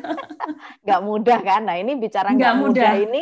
nggak 0.83 1.01
mudah 1.03 1.39
kan 1.43 1.67
nah 1.67 1.75
ini 1.75 1.99
bicara 1.99 2.31
nggak 2.31 2.55
mudah. 2.55 2.71
mudah 2.71 2.91
ini 3.03 3.21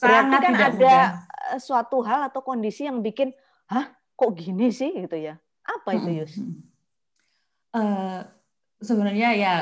berarti 0.00 0.36
kan 0.40 0.52
ada 0.56 0.68
mudah. 0.72 1.04
Eh, 1.52 1.60
suatu 1.60 2.00
hal 2.04 2.32
atau 2.32 2.40
kondisi 2.40 2.88
yang 2.88 3.04
bikin 3.04 3.32
hah 3.68 3.92
kok 4.16 4.32
gini 4.36 4.72
sih 4.72 4.88
gitu 4.92 5.16
ya 5.16 5.36
apa 5.68 5.88
itu 6.00 6.10
Yus? 6.24 6.34
Uh, 7.76 8.24
sebenarnya 8.80 9.36
ya 9.36 9.54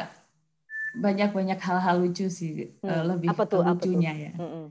banyak-banyak 0.97 1.59
hal-hal 1.59 1.99
lucu 1.99 2.31
sih 2.31 2.79
hmm. 2.81 2.87
uh, 2.87 3.03
lebih 3.15 3.29
apa 3.35 3.45
tuh, 3.45 3.61
lucunya 3.67 4.15
apa 4.15 4.19
tuh? 4.19 4.25
ya. 4.25 4.33
Hmm. 4.39 4.67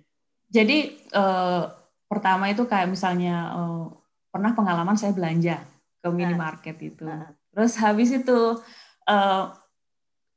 Jadi 0.49 0.77
uh, 1.11 1.63
pertama 2.07 2.47
itu 2.49 2.63
kayak 2.63 2.87
misalnya 2.87 3.51
uh, 3.51 3.83
pernah 4.31 4.55
pengalaman 4.55 4.95
saya 4.95 5.11
belanja 5.11 5.59
ke 6.05 6.09
minimarket 6.13 6.77
itu. 6.85 7.09
Uh. 7.09 7.33
Terus 7.49 7.73
habis 7.81 8.13
itu 8.13 8.61
uh, 9.09 9.43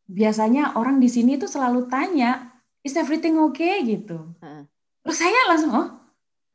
biasanya 0.09 0.81
orang 0.81 0.97
di 0.97 1.13
sini 1.13 1.37
tuh 1.37 1.53
selalu 1.53 1.85
tanya, 1.93 2.57
is 2.81 2.97
everything 2.97 3.37
okay 3.37 3.85
gitu. 3.85 4.33
Uh. 4.41 4.65
Terus 5.05 5.21
saya 5.21 5.41
langsung 5.53 5.77
oh 5.77 5.89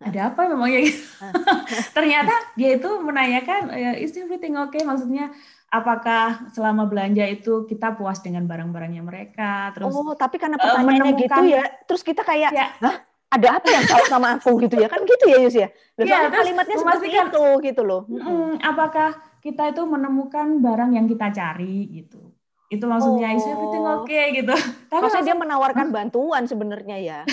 ada 0.02 0.34
apa 0.34 0.50
memangnya 0.50 0.90
gitu. 0.90 1.06
Ternyata 1.96 2.34
dia 2.58 2.74
itu 2.74 2.90
menanyakan 3.06 3.70
is 4.02 4.18
everything 4.18 4.58
okay 4.58 4.82
maksudnya 4.82 5.30
apakah 5.70 6.50
selama 6.54 6.86
belanja 6.90 7.26
itu 7.26 7.66
kita 7.66 7.94
puas 7.98 8.22
dengan 8.22 8.46
barang-barangnya 8.46 9.02
mereka 9.02 9.74
terus 9.74 9.90
Oh, 9.90 10.14
tapi 10.14 10.38
karena 10.38 10.58
pertanyaannya 10.62 11.14
uh, 11.14 11.22
gitu 11.22 11.42
ya, 11.50 11.64
terus 11.90 12.02
kita 12.06 12.22
kayak 12.22 12.52
ya. 12.54 12.68
Hah? 12.82 13.13
Ada 13.34 13.48
apa 13.58 13.68
yang 13.74 13.84
salah 13.90 14.08
sama 14.08 14.28
aku 14.38 14.62
gitu 14.62 14.78
ya? 14.78 14.86
Kan 14.86 15.02
gitu 15.10 15.26
ya 15.26 15.38
Yus 15.42 15.56
ya, 15.58 15.68
ya 15.98 16.30
kalimatnya 16.30 16.78
seperti 16.78 17.10
itu 17.10 17.46
gitu 17.66 17.82
loh. 17.82 18.06
Hmm, 18.06 18.62
apakah 18.62 19.18
kita 19.42 19.74
itu 19.74 19.82
menemukan 19.84 20.62
barang 20.62 20.94
yang 20.94 21.10
kita 21.10 21.34
cari 21.34 21.90
gitu? 21.90 22.22
Itu 22.70 22.86
maksudnya 22.86 23.34
oh. 23.34 23.38
is 23.38 23.46
everything 23.50 23.86
okay 23.86 24.26
gitu. 24.38 24.54
Tapi 24.90 25.02
maksudnya 25.02 25.34
dia 25.34 25.38
menawarkan 25.38 25.88
bantuan 25.90 26.46
sebenarnya 26.46 26.98
ya. 27.02 27.20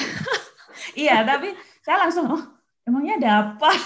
Iya 0.97 1.29
tapi 1.29 1.53
saya 1.85 2.09
langsung 2.09 2.25
oh 2.33 2.43
emangnya 2.89 3.21
ada 3.21 3.31
apa? 3.45 3.71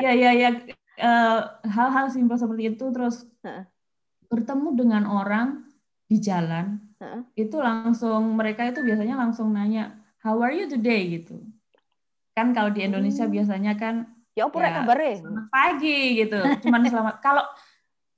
Ya 0.00 0.16
ya 0.16 0.32
ya 0.32 0.48
uh, 0.96 1.60
hal-hal 1.68 2.08
simpel 2.08 2.40
seperti 2.40 2.72
itu 2.72 2.88
terus 2.88 3.28
uh. 3.44 3.68
bertemu 4.32 4.72
dengan 4.72 5.04
orang 5.04 5.68
di 6.08 6.16
jalan 6.24 6.80
uh. 7.04 7.20
itu 7.36 7.60
langsung 7.60 8.32
mereka 8.32 8.64
itu 8.64 8.80
biasanya 8.80 9.20
langsung 9.20 9.52
nanya 9.52 9.99
how 10.20 10.36
are 10.40 10.52
you 10.52 10.68
today 10.68 11.20
gitu. 11.20 11.40
Kan 12.36 12.52
kalau 12.52 12.70
di 12.70 12.84
Indonesia 12.84 13.24
hmm. 13.26 13.34
biasanya 13.34 13.72
kan 13.76 14.08
ya 14.36 14.46
apa 14.46 14.56
ya, 14.62 14.70
kabar 14.80 14.98
Selamat 15.00 15.46
pagi 15.50 16.00
gitu. 16.24 16.38
Cuman 16.64 16.80
selamat 16.86 17.16
kalau 17.26 17.44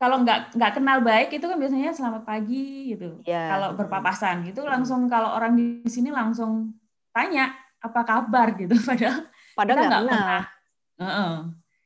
kalau 0.03 0.17
nggak 0.27 0.59
nggak 0.59 0.73
kenal 0.75 0.99
baik 0.99 1.31
itu 1.31 1.47
kan 1.47 1.57
biasanya 1.59 1.95
selamat 1.95 2.23
pagi 2.27 2.95
gitu. 2.95 3.23
Ya. 3.23 3.55
Kalau 3.55 3.79
berpapasan 3.79 4.43
gitu 4.51 4.67
langsung 4.67 5.07
kalau 5.07 5.31
orang 5.31 5.55
di 5.55 5.87
sini 5.87 6.11
langsung 6.11 6.75
tanya 7.15 7.55
apa 7.79 8.03
kabar 8.03 8.55
gitu 8.61 8.75
padahal 8.83 9.27
padahal 9.55 9.79
kita 9.79 9.89
nggak 9.89 10.03
pernah. 10.11 10.43
Uh 10.99 11.05
-uh. 11.07 11.35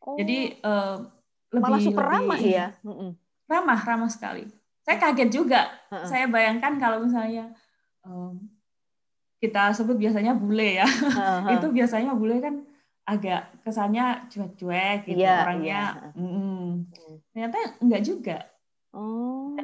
Oh. 0.07 0.17
Jadi 0.17 0.39
uh, 0.65 0.97
lebih 1.53 1.63
malah 1.69 1.81
super 1.83 2.05
lebih, 2.09 2.15
ramah 2.17 2.41
ya. 2.41 2.67
Ramah 3.47 3.81
ramah 3.85 4.11
sekali. 4.11 4.49
Saya 4.81 4.97
kaget 4.97 5.31
juga. 5.31 5.69
Uh 5.93 6.01
-uh. 6.01 6.09
Saya 6.09 6.25
bayangkan 6.31 6.81
kalau 6.81 7.05
misalnya 7.05 7.53
um, 8.01 8.56
kita 9.41 9.73
sebut 9.77 9.97
biasanya 10.01 10.33
bule 10.33 10.81
ya. 10.81 10.89
Uh-huh. 10.89 11.53
itu 11.57 11.67
biasanya 11.73 12.13
bule 12.17 12.41
kan 12.41 12.65
agak 13.07 13.63
kesannya 13.63 14.27
cuek-cuek 14.27 15.07
gitu 15.07 15.23
yeah, 15.23 15.47
orangnya. 15.47 16.11
Yeah. 16.17 16.19
Mm, 16.19 16.71
ternyata 17.31 17.57
enggak 17.79 18.03
juga. 18.03 18.39
Oh. 18.91 19.55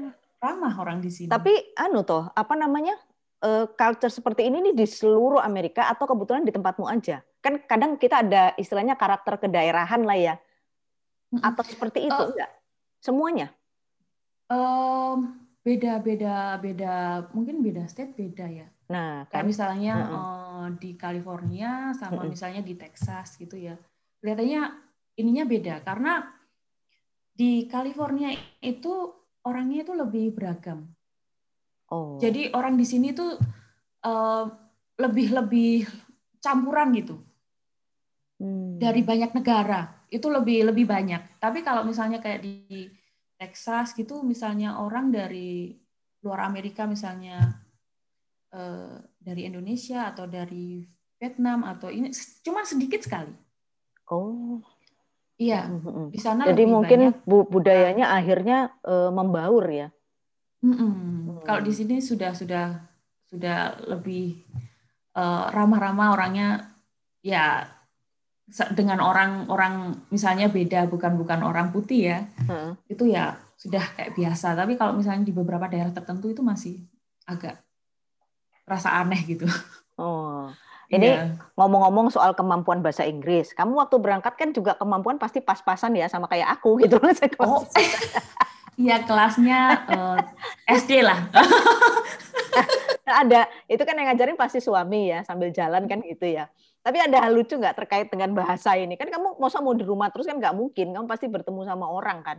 Ramah 0.42 0.74
orang 0.78 0.98
di 0.98 1.10
sini. 1.10 1.30
Tapi 1.30 1.74
anu 1.78 2.02
toh, 2.02 2.30
apa 2.34 2.54
namanya? 2.58 2.98
Uh, 3.42 3.66
culture 3.74 4.10
seperti 4.10 4.46
ini 4.46 4.70
nih 4.70 4.74
di 4.78 4.86
seluruh 4.86 5.42
Amerika 5.42 5.90
atau 5.90 6.06
kebetulan 6.06 6.46
di 6.46 6.54
tempatmu 6.54 6.86
aja? 6.86 7.26
Kan 7.42 7.58
kadang 7.66 7.98
kita 7.98 8.22
ada 8.22 8.54
istilahnya 8.54 8.94
karakter 8.94 9.34
kedaerahan 9.38 10.06
lah 10.06 10.14
ya. 10.14 10.34
Atau 11.42 11.66
seperti 11.66 12.06
itu 12.06 12.14
uh, 12.14 12.30
enggak? 12.30 12.50
Semuanya? 13.02 13.50
Um, 14.46 15.41
beda 15.62 16.02
beda 16.02 16.58
beda 16.58 16.94
mungkin 17.32 17.62
beda 17.62 17.86
state 17.86 18.18
beda 18.18 18.46
ya 18.50 18.66
Nah, 18.92 19.24
kayak 19.32 19.44
kan? 19.44 19.48
misalnya 19.48 19.94
uh 19.96 20.04
-uh. 20.04 20.20
Uh, 20.20 20.68
di 20.76 20.90
California 21.00 21.96
sama 21.96 22.20
uh 22.20 22.22
-uh. 22.28 22.30
misalnya 22.30 22.60
di 22.60 22.76
Texas 22.76 23.40
gitu 23.40 23.56
ya. 23.56 23.74
Kelihatannya 24.20 24.62
ininya 25.16 25.44
beda 25.48 25.74
karena 25.80 26.28
di 27.32 27.64
California 27.72 28.36
itu 28.60 28.92
orangnya 29.48 29.88
itu 29.88 29.92
lebih 29.96 30.36
beragam. 30.36 30.92
Oh. 31.88 32.20
Jadi 32.20 32.52
orang 32.52 32.76
di 32.76 32.84
sini 32.84 33.16
tuh 33.16 33.40
uh, 34.04 34.44
lebih 35.00 35.32
lebih 35.32 35.88
campuran 36.44 36.92
gitu. 36.92 37.16
Hmm. 38.36 38.76
Dari 38.76 39.00
banyak 39.00 39.32
negara 39.32 40.04
itu 40.12 40.28
lebih 40.28 40.68
lebih 40.68 40.84
banyak. 40.84 41.40
Tapi 41.40 41.64
kalau 41.64 41.88
misalnya 41.88 42.20
kayak 42.20 42.44
di 42.44 42.92
Texas 43.42 43.98
gitu 43.98 44.22
misalnya 44.22 44.78
orang 44.78 45.10
dari 45.10 45.74
luar 46.22 46.46
Amerika 46.46 46.86
misalnya 46.86 47.62
Eh, 48.52 48.96
dari 49.16 49.48
Indonesia 49.48 50.12
atau 50.12 50.28
dari 50.28 50.84
Vietnam 51.16 51.64
atau 51.64 51.88
ini 51.88 52.12
cuma 52.44 52.68
sedikit 52.68 53.00
sekali. 53.00 53.32
Oh. 54.12 54.60
Iya, 55.40 55.72
di 56.12 56.20
sana 56.20 56.44
Jadi 56.52 56.68
mungkin 56.68 57.16
banyak, 57.16 57.48
budayanya 57.48 58.12
akhirnya 58.12 58.76
uh, 58.84 59.08
membaur 59.08 59.64
ya. 59.72 59.88
Mm 60.60 60.68
-mm. 60.68 60.92
Hmm. 60.92 61.40
Kalau 61.48 61.64
di 61.64 61.72
sini 61.72 62.04
sudah 62.04 62.36
sudah 62.36 62.76
sudah 63.24 63.80
lebih 63.88 64.44
uh, 65.16 65.48
ramah-ramah 65.48 66.12
orangnya 66.12 66.76
ya 67.24 67.64
dengan 68.76 69.00
orang-orang 69.00 69.96
misalnya 70.12 70.52
beda 70.52 70.84
bukan 70.86 71.16
bukan 71.16 71.40
orang 71.40 71.72
putih 71.72 72.12
ya. 72.12 72.18
Hmm. 72.44 72.76
Itu 72.84 73.08
ya 73.08 73.40
sudah 73.56 73.82
kayak 73.96 74.12
biasa. 74.18 74.52
Tapi 74.52 74.76
kalau 74.76 74.98
misalnya 74.98 75.24
di 75.24 75.32
beberapa 75.32 75.64
daerah 75.70 75.94
tertentu 75.94 76.28
itu 76.28 76.44
masih 76.44 76.84
agak 77.24 77.62
rasa 78.68 79.00
aneh 79.00 79.20
gitu. 79.24 79.48
Oh. 79.96 80.52
Ini 80.92 81.08
iya. 81.08 81.24
ngomong-ngomong 81.56 82.12
soal 82.12 82.36
kemampuan 82.36 82.84
bahasa 82.84 83.08
Inggris, 83.08 83.56
kamu 83.56 83.80
waktu 83.80 83.96
berangkat 83.96 84.36
kan 84.36 84.52
juga 84.52 84.76
kemampuan 84.76 85.16
pasti 85.16 85.40
pas-pasan 85.40 85.96
ya 85.96 86.04
sama 86.04 86.28
kayak 86.28 86.60
aku 86.60 86.84
gitu 86.84 87.00
loh. 87.00 87.08
Oh, 87.40 87.64
iya 88.76 89.00
kelasnya 89.00 89.88
uh, 89.88 90.20
eh, 90.68 90.76
SD 90.76 91.00
lah. 91.00 91.32
ada, 93.24 93.48
itu 93.72 93.80
kan 93.88 93.96
yang 93.96 94.12
ngajarin 94.12 94.36
pasti 94.36 94.60
suami 94.60 95.08
ya 95.08 95.24
sambil 95.24 95.48
jalan 95.48 95.88
kan 95.88 96.04
gitu 96.04 96.28
ya. 96.28 96.52
Tapi 96.82 96.98
ada 96.98 97.22
hal 97.22 97.32
lucu 97.38 97.54
nggak 97.54 97.78
terkait 97.78 98.10
dengan 98.10 98.34
bahasa 98.34 98.74
ini? 98.74 98.98
Kan 98.98 99.06
kamu 99.06 99.38
mau 99.38 99.50
mau 99.62 99.74
di 99.74 99.86
rumah 99.86 100.10
terus 100.10 100.26
kan 100.26 100.34
nggak 100.34 100.54
mungkin, 100.58 100.90
kamu 100.90 101.06
pasti 101.06 101.30
bertemu 101.30 101.62
sama 101.62 101.86
orang 101.86 102.18
kan? 102.26 102.38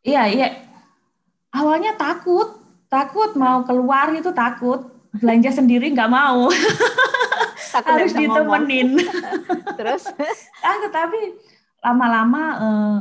Iya 0.00 0.24
iya. 0.32 0.48
Awalnya 1.52 1.96
takut, 2.00 2.64
takut 2.88 3.36
mau 3.36 3.64
keluar 3.68 4.12
itu 4.16 4.32
takut. 4.32 4.88
Belanja 5.12 5.52
sendiri 5.52 5.92
nggak 5.92 6.08
mau. 6.08 6.48
Harus 7.88 8.12
ditemenin. 8.16 8.96
Terus? 9.78 10.08
Ah 10.58 10.74
tetapi 10.82 11.38
lama-lama 11.78 12.42
uh, 12.58 13.00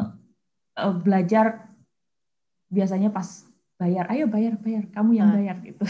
uh, 0.78 0.94
belajar 0.94 1.74
biasanya 2.70 3.10
pas 3.10 3.50
bayar 3.82 4.06
ayo 4.14 4.30
bayar 4.30 4.54
bayar 4.62 4.86
kamu 4.94 5.18
yang 5.18 5.30
bayar 5.34 5.58
gitu 5.66 5.82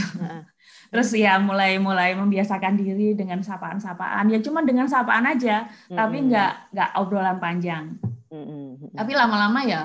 terus 0.90 1.10
ya 1.14 1.38
mulai 1.38 1.78
mulai 1.78 2.16
membiasakan 2.16 2.80
diri 2.80 3.14
dengan 3.14 3.44
sapaan-sapaan 3.44 4.32
ya 4.32 4.40
cuma 4.40 4.64
dengan 4.64 4.88
sapaan 4.88 5.28
aja 5.28 5.68
hmm. 5.92 5.98
tapi 5.98 6.18
nggak 6.28 6.52
nggak 6.74 6.90
obrolan 7.00 7.38
panjang 7.38 8.00
hmm. 8.32 8.96
tapi 8.96 9.12
lama-lama 9.16 9.60
ya 9.68 9.84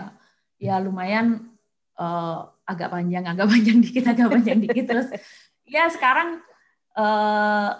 ya 0.63 0.79
lumayan 0.79 1.53
uh, 1.99 2.47
agak 2.67 2.91
panjang 2.91 3.27
agak 3.27 3.51
panjang 3.51 3.79
dikit 3.83 4.05
agak 4.07 4.29
panjang 4.31 4.59
dikit 4.63 4.85
terus 4.87 5.09
ya 5.67 5.91
sekarang 5.91 6.39
uh, 6.95 7.71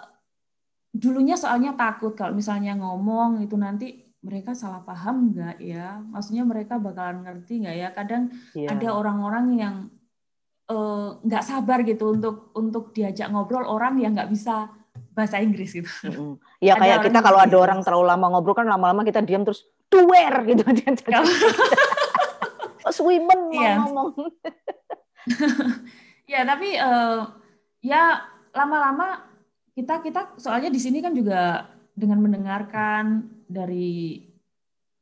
dulunya 0.93 1.33
soalnya 1.33 1.73
takut 1.73 2.13
kalau 2.13 2.37
misalnya 2.37 2.77
ngomong 2.77 3.41
itu 3.41 3.57
nanti 3.57 4.03
mereka 4.23 4.55
salah 4.55 4.79
paham 4.79 5.35
nggak 5.35 5.59
ya? 5.59 5.99
Maksudnya 5.99 6.47
mereka 6.47 6.79
bakalan 6.79 7.27
ngerti 7.27 7.67
nggak 7.67 7.75
ya? 7.75 7.89
Kadang 7.91 8.31
yeah. 8.55 8.71
ada 8.71 8.95
orang-orang 8.95 9.45
yang 9.59 9.75
uh, 10.69 11.19
nggak 11.23 11.43
sabar 11.43 11.81
gitu 11.83 12.15
untuk 12.15 12.53
untuk 12.55 12.93
diajak 12.95 13.27
ngobrol 13.31 13.65
orang 13.67 13.99
yang 13.99 14.15
nggak 14.15 14.31
bisa 14.31 14.69
bahasa 15.13 15.41
Inggris 15.41 15.73
gitu. 15.73 15.89
Mm-hmm. 16.05 16.33
Ya 16.61 16.73
kayak 16.77 17.05
kita 17.05 17.19
kalau 17.21 17.39
ada 17.41 17.55
orang 17.57 17.79
terlalu 17.85 18.05
lama 18.09 18.25
ngobrol 18.33 18.57
kan 18.57 18.67
lama-lama 18.69 19.05
kita 19.05 19.21
diam 19.21 19.45
terus 19.45 19.65
to 19.89 20.05
where 20.09 20.41
gitu. 20.45 20.63
Women 23.07 23.39
mau 23.49 23.63
yeah. 23.63 23.77
ngomong. 23.81 24.11
ya 26.33 26.41
tapi 26.43 26.75
uh, 26.77 27.31
ya 27.83 28.27
lama-lama 28.51 29.23
kita 29.73 30.03
kita 30.03 30.35
soalnya 30.37 30.69
di 30.69 30.79
sini 30.81 31.01
kan 31.01 31.15
juga 31.15 31.67
dengan 31.93 32.21
mendengarkan 32.21 33.27
dari 33.45 34.23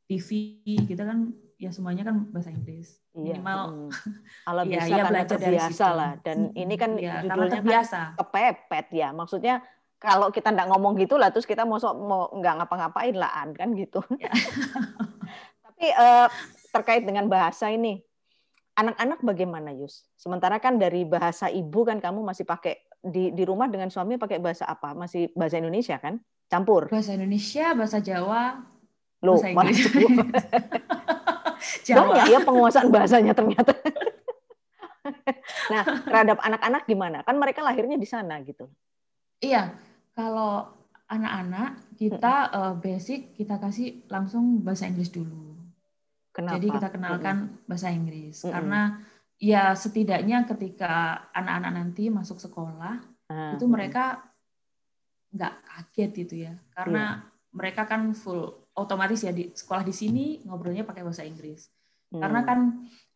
TV 0.06 0.60
kita 0.86 1.08
kan 1.08 1.32
ya 1.58 1.72
semuanya 1.72 2.06
kan 2.06 2.28
bahasa 2.30 2.52
Inggris 2.52 2.98
iya, 2.98 3.01
minimal 3.12 3.60
hmm. 3.88 3.90
ala 4.48 4.62
ya, 4.64 4.82
bisa 4.82 4.94
ya, 4.96 5.04
belajar 5.06 5.38
dari 5.38 5.56
biasa 5.56 5.86
lah. 5.92 6.12
Dan 6.24 6.38
ini 6.56 6.74
kan 6.80 6.90
ya, 6.96 7.24
judulnya 7.24 7.62
biasa 7.62 7.98
kan 8.16 8.18
kepepet 8.18 8.86
ya. 8.92 9.08
Maksudnya 9.12 9.54
kalau 10.00 10.34
kita 10.34 10.50
nggak 10.50 10.68
ngomong 10.72 10.98
gitu 10.98 11.14
lah 11.20 11.30
terus 11.30 11.46
kita 11.46 11.62
mau 11.62 11.78
mau 11.94 12.32
nggak 12.34 12.54
ngapa-ngapain 12.64 13.14
lah 13.14 13.30
kan 13.54 13.68
gitu. 13.76 14.00
Ya. 14.18 14.32
tapi 15.64 15.86
uh, 15.94 16.28
terkait 16.72 17.04
dengan 17.06 17.28
bahasa 17.28 17.70
ini 17.70 18.02
anak-anak 18.74 19.20
bagaimana 19.20 19.70
Yus? 19.76 20.08
Sementara 20.16 20.58
kan 20.58 20.80
dari 20.80 21.04
bahasa 21.04 21.52
ibu 21.52 21.84
kan 21.84 22.00
kamu 22.00 22.24
masih 22.24 22.48
pakai 22.48 22.80
di 23.02 23.34
di 23.34 23.42
rumah 23.44 23.68
dengan 23.68 23.92
suami 23.92 24.16
pakai 24.16 24.40
bahasa 24.40 24.64
apa? 24.66 24.96
Masih 24.96 25.30
bahasa 25.36 25.60
Indonesia 25.60 26.00
kan? 26.00 26.18
Campur? 26.48 26.88
Bahasa 26.88 27.14
Indonesia 27.16 27.72
bahasa 27.76 27.98
Jawa 28.00 28.60
Loh, 29.22 29.38
bahasa 29.38 29.54
Inggris 29.54 29.86
Jawa. 31.86 32.12
Banyak 32.12 32.26
ya 32.30 32.38
penguasaan 32.42 32.88
bahasanya 32.90 33.32
ternyata. 33.32 33.72
nah, 35.72 35.84
terhadap 36.06 36.38
anak-anak 36.42 36.82
gimana? 36.86 37.18
Kan 37.26 37.38
mereka 37.38 37.62
lahirnya 37.62 37.98
di 37.98 38.06
sana 38.06 38.38
gitu. 38.42 38.70
Iya, 39.42 39.74
kalau 40.14 40.70
anak-anak 41.10 41.98
kita 41.98 42.34
uh, 42.54 42.74
basic 42.78 43.36
kita 43.36 43.60
kasih 43.60 44.06
langsung 44.08 44.64
bahasa 44.64 44.88
Inggris 44.88 45.12
dulu. 45.12 45.52
Kenapa? 46.32 46.56
Jadi 46.56 46.66
kita 46.72 46.88
kenalkan 46.88 47.36
mm 47.36 47.48
-hmm. 47.52 47.68
bahasa 47.68 47.88
Inggris 47.92 48.36
mm 48.40 48.42
-hmm. 48.42 48.54
karena 48.56 48.80
ya 49.42 49.74
setidaknya 49.74 50.46
ketika 50.46 51.26
anak-anak 51.34 51.72
nanti 51.74 52.06
masuk 52.08 52.38
sekolah 52.38 53.02
uh, 53.26 53.58
itu 53.58 53.66
mereka 53.66 54.22
nggak 55.34 55.54
kaget 55.66 56.10
gitu 56.24 56.34
ya 56.46 56.54
karena 56.70 57.26
yeah. 57.26 57.50
mereka 57.50 57.90
kan 57.90 58.14
full 58.14 58.61
otomatis 58.72 59.20
ya 59.20 59.32
di 59.32 59.52
sekolah 59.52 59.84
di 59.84 59.94
sini 59.94 60.40
ngobrolnya 60.48 60.84
pakai 60.88 61.04
bahasa 61.04 61.24
Inggris. 61.24 61.68
Hmm. 62.12 62.20
Karena 62.20 62.40
kan 62.44 62.58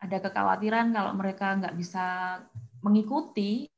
ada 0.00 0.16
kekhawatiran 0.20 0.92
kalau 0.92 1.12
mereka 1.16 1.56
nggak 1.56 1.75
bisa 1.76 2.04
mengikuti 2.84 3.68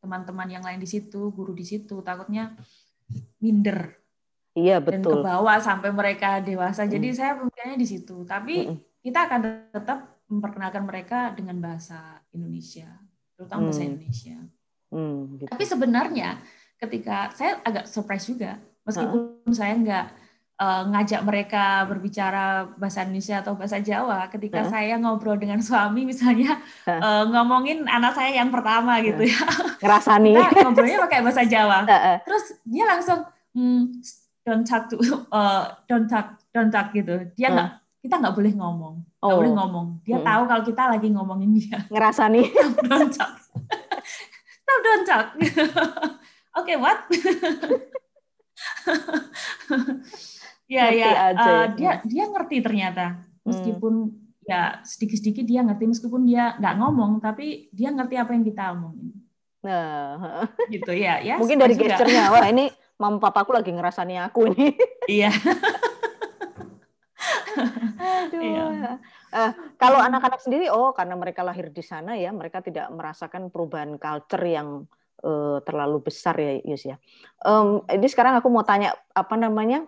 teman-teman 0.00 0.48
yang 0.48 0.64
lain 0.64 0.80
di 0.80 0.88
situ, 0.88 1.32
guru 1.32 1.52
di 1.52 1.64
situ, 1.66 2.00
takutnya 2.00 2.54
minder. 3.40 3.96
Iya 4.56 4.80
betul. 4.80 5.20
Dan 5.20 5.24
ke 5.24 5.28
bawah 5.28 5.58
sampai 5.60 5.90
mereka 5.92 6.40
dewasa. 6.40 6.84
Hmm. 6.84 6.92
Jadi 6.92 7.08
saya 7.12 7.36
pemikirannya 7.36 7.78
di 7.80 7.88
situ. 7.88 8.24
Tapi 8.24 8.54
hmm. 8.72 9.04
kita 9.04 9.28
akan 9.28 9.40
tetap 9.72 9.98
memperkenalkan 10.26 10.82
mereka 10.82 11.30
dengan 11.36 11.60
bahasa 11.62 12.18
Indonesia, 12.32 12.88
terutama 13.36 13.60
hmm. 13.62 13.68
bahasa 13.68 13.84
Indonesia. 13.84 14.36
Hmm, 14.90 15.18
gitu. 15.36 15.50
Tapi 15.52 15.64
sebenarnya 15.68 16.28
ketika 16.80 17.30
saya 17.36 17.60
agak 17.62 17.84
surprise 17.84 18.26
juga, 18.26 18.56
meskipun 18.88 19.44
uh. 19.44 19.54
saya 19.54 19.74
nggak 19.76 20.06
uh, 20.60 20.82
ngajak 20.92 21.20
mereka 21.24 21.84
berbicara 21.88 22.68
bahasa 22.76 23.04
Indonesia 23.04 23.40
atau 23.40 23.56
bahasa 23.56 23.78
Jawa 23.80 24.28
ketika 24.32 24.64
uh. 24.64 24.70
saya 24.70 24.96
ngobrol 25.00 25.36
dengan 25.36 25.60
suami 25.60 26.04
misalnya 26.08 26.60
uh. 26.88 27.00
Uh, 27.00 27.22
ngomongin 27.32 27.84
anak 27.86 28.16
saya 28.16 28.36
yang 28.36 28.48
pertama 28.52 29.00
gitu 29.00 29.24
ya. 29.24 29.40
Ngerasani. 29.80 30.32
Kita 30.36 30.64
ngobrolnya 30.66 30.98
pakai 31.04 31.20
bahasa 31.24 31.42
Jawa. 31.44 31.84
Terus 32.24 32.44
dia 32.64 32.84
langsung 32.88 33.20
hmm, 33.56 33.82
don't 34.46 34.64
talk 34.64 34.86
to 34.86 34.96
uh, 35.34 35.74
don't 35.90 36.06
talk 36.06 36.38
don't 36.54 36.70
talk 36.70 36.92
gitu. 36.94 37.26
Dia 37.34 37.50
nggak 37.52 37.70
kita 38.06 38.22
nggak 38.22 38.34
boleh 38.38 38.52
ngomong. 38.54 38.94
Nggak 39.18 39.34
oh. 39.34 39.38
boleh 39.42 39.52
ngomong. 39.58 39.86
Dia 40.06 40.22
hmm. 40.22 40.26
tahu 40.26 40.42
kalau 40.46 40.62
kita 40.62 40.82
lagi 40.86 41.08
ngomongin 41.10 41.50
dia. 41.58 41.78
Ngerasani. 41.92 42.42
Don't 42.90 43.10
talk. 43.10 43.34
No 44.66 44.74
don't 44.82 45.06
talk. 45.06 45.26
Oke 45.38 45.54
okay, 46.74 46.76
what 46.76 46.98
Iya 50.66 50.84
ya, 50.90 51.10
uh, 51.30 51.64
dia 51.78 52.02
dia 52.02 52.24
ngerti 52.26 52.58
ternyata 52.58 53.22
meskipun 53.46 54.10
hmm. 54.10 54.46
ya 54.50 54.82
sedikit-sedikit 54.82 55.46
dia 55.46 55.62
ngerti 55.62 55.86
meskipun 55.86 56.26
dia 56.26 56.58
nggak 56.58 56.74
ngomong 56.82 57.22
tapi 57.22 57.70
dia 57.70 57.94
ngerti 57.94 58.18
apa 58.18 58.34
yang 58.34 58.42
kita 58.42 58.74
omongin. 58.74 59.14
Nah, 59.66 60.46
gitu 60.70 60.94
ya, 60.94 61.18
ya. 61.22 61.38
Mungkin 61.42 61.58
dari 61.58 61.74
gesturnya, 61.74 62.30
wah 62.30 62.46
ini 62.46 62.70
mama 62.98 63.18
papaku 63.18 63.50
lagi 63.50 63.74
ngerasani 63.74 64.14
aku 64.22 64.54
ini. 64.54 64.74
Iya. 65.10 65.30
Aduh. 67.98 68.42
Iya. 68.42 68.98
Uh, 69.34 69.52
kalau 69.74 69.98
anak-anak 69.98 70.38
sendiri, 70.38 70.70
oh 70.70 70.94
karena 70.94 71.18
mereka 71.18 71.42
lahir 71.42 71.74
di 71.74 71.82
sana 71.82 72.14
ya, 72.14 72.30
mereka 72.30 72.62
tidak 72.62 72.86
merasakan 72.94 73.50
perubahan 73.50 73.98
culture 73.98 74.46
yang 74.46 74.86
uh, 75.26 75.58
terlalu 75.66 75.98
besar 76.06 76.38
ya, 76.38 76.62
Yus 76.62 76.86
ya. 76.86 76.96
Um, 77.42 77.82
ini 77.90 78.06
sekarang 78.06 78.38
aku 78.38 78.46
mau 78.46 78.62
tanya 78.62 78.94
apa 79.18 79.34
namanya 79.34 79.82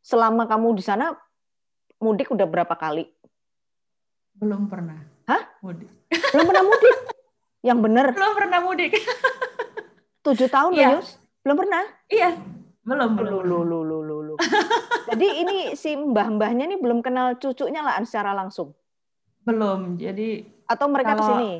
selama 0.00 0.48
kamu 0.48 0.80
di 0.80 0.84
sana 0.84 1.14
mudik 2.00 2.32
udah 2.32 2.48
berapa 2.48 2.74
kali? 2.74 3.08
Belum 4.40 4.66
pernah. 4.66 4.96
Hah? 5.28 5.42
Mudik. 5.60 5.90
Belum 6.32 6.44
pernah 6.48 6.64
mudik? 6.64 6.96
Yang 7.60 7.78
benar? 7.84 8.06
Belum 8.16 8.32
pernah 8.32 8.58
mudik. 8.64 8.92
Tujuh 10.24 10.48
tahun 10.48 10.72
ya. 10.72 10.96
Yus? 10.96 11.20
Belum 11.44 11.56
pernah? 11.60 11.84
Iya. 12.08 12.40
Belum, 12.80 13.10
belum. 13.14 13.44
Lu, 13.44 13.60
lu, 13.62 13.80
lu, 13.84 13.98
lu, 14.00 14.16
lu. 14.32 14.34
Jadi 15.12 15.28
ini 15.44 15.56
si 15.76 15.92
mbah-mbahnya 15.92 16.64
nih 16.72 16.78
belum 16.80 17.04
kenal 17.04 17.36
cucunya 17.36 17.84
lah 17.84 18.00
secara 18.08 18.32
langsung? 18.32 18.72
Belum. 19.44 20.00
Jadi 20.00 20.48
atau 20.64 20.86
mereka 20.88 21.16
kalau, 21.16 21.20
ke 21.20 21.24
sini? 21.28 21.52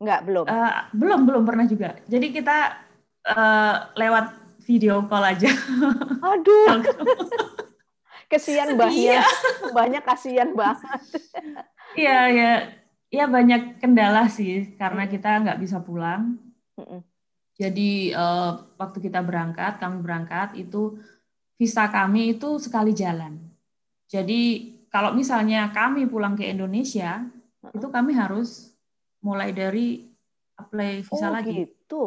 Enggak, 0.00 0.20
belum. 0.24 0.44
Uh, 0.48 0.72
belum, 0.96 1.20
belum 1.28 1.42
pernah 1.44 1.64
juga. 1.68 2.00
Jadi 2.08 2.26
kita 2.32 2.80
uh, 3.28 3.74
lewat 3.92 4.32
video 4.64 5.04
call 5.04 5.24
aja. 5.36 5.52
Aduh. 6.24 6.80
kesian 8.26 8.74
banyak 8.74 9.22
banyak 9.78 10.02
kasihan 10.02 10.50
banget. 10.52 11.00
Iya 11.94 12.20
ya. 12.30 12.52
Ya 13.06 13.24
banyak 13.30 13.78
kendala 13.78 14.26
sih 14.26 14.74
karena 14.74 15.06
kita 15.06 15.40
nggak 15.40 15.62
bisa 15.62 15.78
pulang. 15.78 16.36
Jadi 17.56 18.12
uh, 18.12 18.66
waktu 18.76 18.98
kita 19.00 19.24
berangkat 19.24 19.80
kami 19.80 20.04
berangkat 20.04 20.58
itu 20.60 21.00
visa 21.56 21.88
kami 21.88 22.36
itu 22.36 22.60
sekali 22.60 22.92
jalan. 22.92 23.40
Jadi 24.10 24.74
kalau 24.92 25.16
misalnya 25.16 25.72
kami 25.72 26.04
pulang 26.04 26.36
ke 26.36 26.44
Indonesia 26.46 27.24
itu 27.72 27.88
kami 27.88 28.12
harus 28.12 28.76
mulai 29.24 29.50
dari 29.50 30.06
apply 30.60 31.02
visa 31.02 31.26
oh, 31.26 31.32
lagi. 31.32 31.64
gitu. 31.64 32.02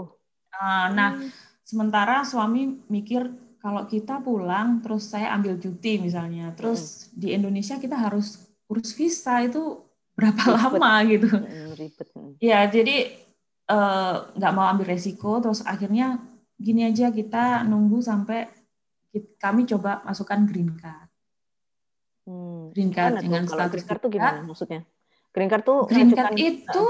Uh, 0.54 0.88
nah 0.94 1.18
hmm. 1.18 1.30
sementara 1.66 2.22
suami 2.22 2.86
mikir 2.86 3.30
kalau 3.60 3.84
kita 3.86 4.24
pulang 4.24 4.80
terus 4.80 5.12
saya 5.12 5.36
ambil 5.36 5.60
cuti 5.60 6.00
misalnya 6.00 6.56
terus 6.56 7.12
hmm. 7.12 7.20
di 7.20 7.28
Indonesia 7.36 7.76
kita 7.76 7.96
harus 8.00 8.48
urus 8.72 8.96
visa 8.96 9.44
itu 9.44 9.84
berapa 10.16 10.40
ribet. 10.40 10.56
lama 10.56 10.94
gitu 11.08 11.28
hmm, 11.28 11.72
ribet 11.76 12.08
ya 12.40 12.68
jadi 12.72 12.98
eh, 13.68 14.16
nggak 14.36 14.52
uh, 14.52 14.56
mau 14.56 14.68
ambil 14.72 14.96
resiko 14.96 15.44
terus 15.44 15.60
akhirnya 15.68 16.24
gini 16.56 16.88
aja 16.88 17.12
kita 17.12 17.68
nunggu 17.68 18.00
sampai 18.00 18.48
kami 19.40 19.68
coba 19.68 20.04
masukkan 20.08 20.40
green 20.48 20.76
card 20.80 21.10
hmm. 22.28 22.72
green 22.72 22.92
card 22.96 23.20
dengan 23.20 23.44
kalau 23.44 23.68
status 23.68 23.84
green 23.84 23.88
card 23.88 24.00
itu 24.00 24.10
gimana 24.12 24.40
maksudnya 24.48 24.82
green 25.36 25.50
card 25.52 25.64
tuh 25.68 25.80
green 25.88 26.12
card 26.16 26.36
itu 26.40 26.86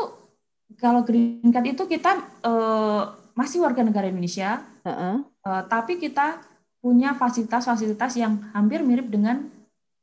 kalau 0.77 1.01
green 1.01 1.49
card 1.49 1.65
itu 1.65 1.83
kita 1.89 2.11
uh, 2.45 3.03
masih 3.33 3.57
warga 3.63 3.81
negara 3.81 4.05
Indonesia 4.05 4.61
uh 4.85 4.89
-uh. 4.89 5.15
Uh, 5.41 5.63
tapi 5.65 5.97
kita 5.97 6.48
punya 6.79 7.15
fasilitas-fasilitas 7.15 8.15
yang 8.15 8.39
hampir 8.55 8.83
mirip 8.83 9.11
dengan 9.11 9.51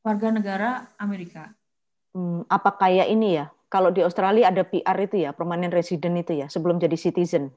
warga 0.05 0.29
negara 0.31 0.71
Amerika. 1.01 1.51
Hmm, 2.13 2.45
apa 2.47 2.71
kayak 2.77 3.09
ini 3.11 3.41
ya? 3.43 3.51
Kalau 3.67 3.91
di 3.91 4.01
Australia 4.01 4.49
ada 4.49 4.63
PR 4.63 4.97
itu 5.03 5.27
ya, 5.27 5.35
permanent 5.35 5.75
resident 5.75 6.15
itu 6.17 6.39
ya, 6.39 6.47
sebelum 6.47 6.79
jadi 6.79 6.95
citizen. 6.95 7.51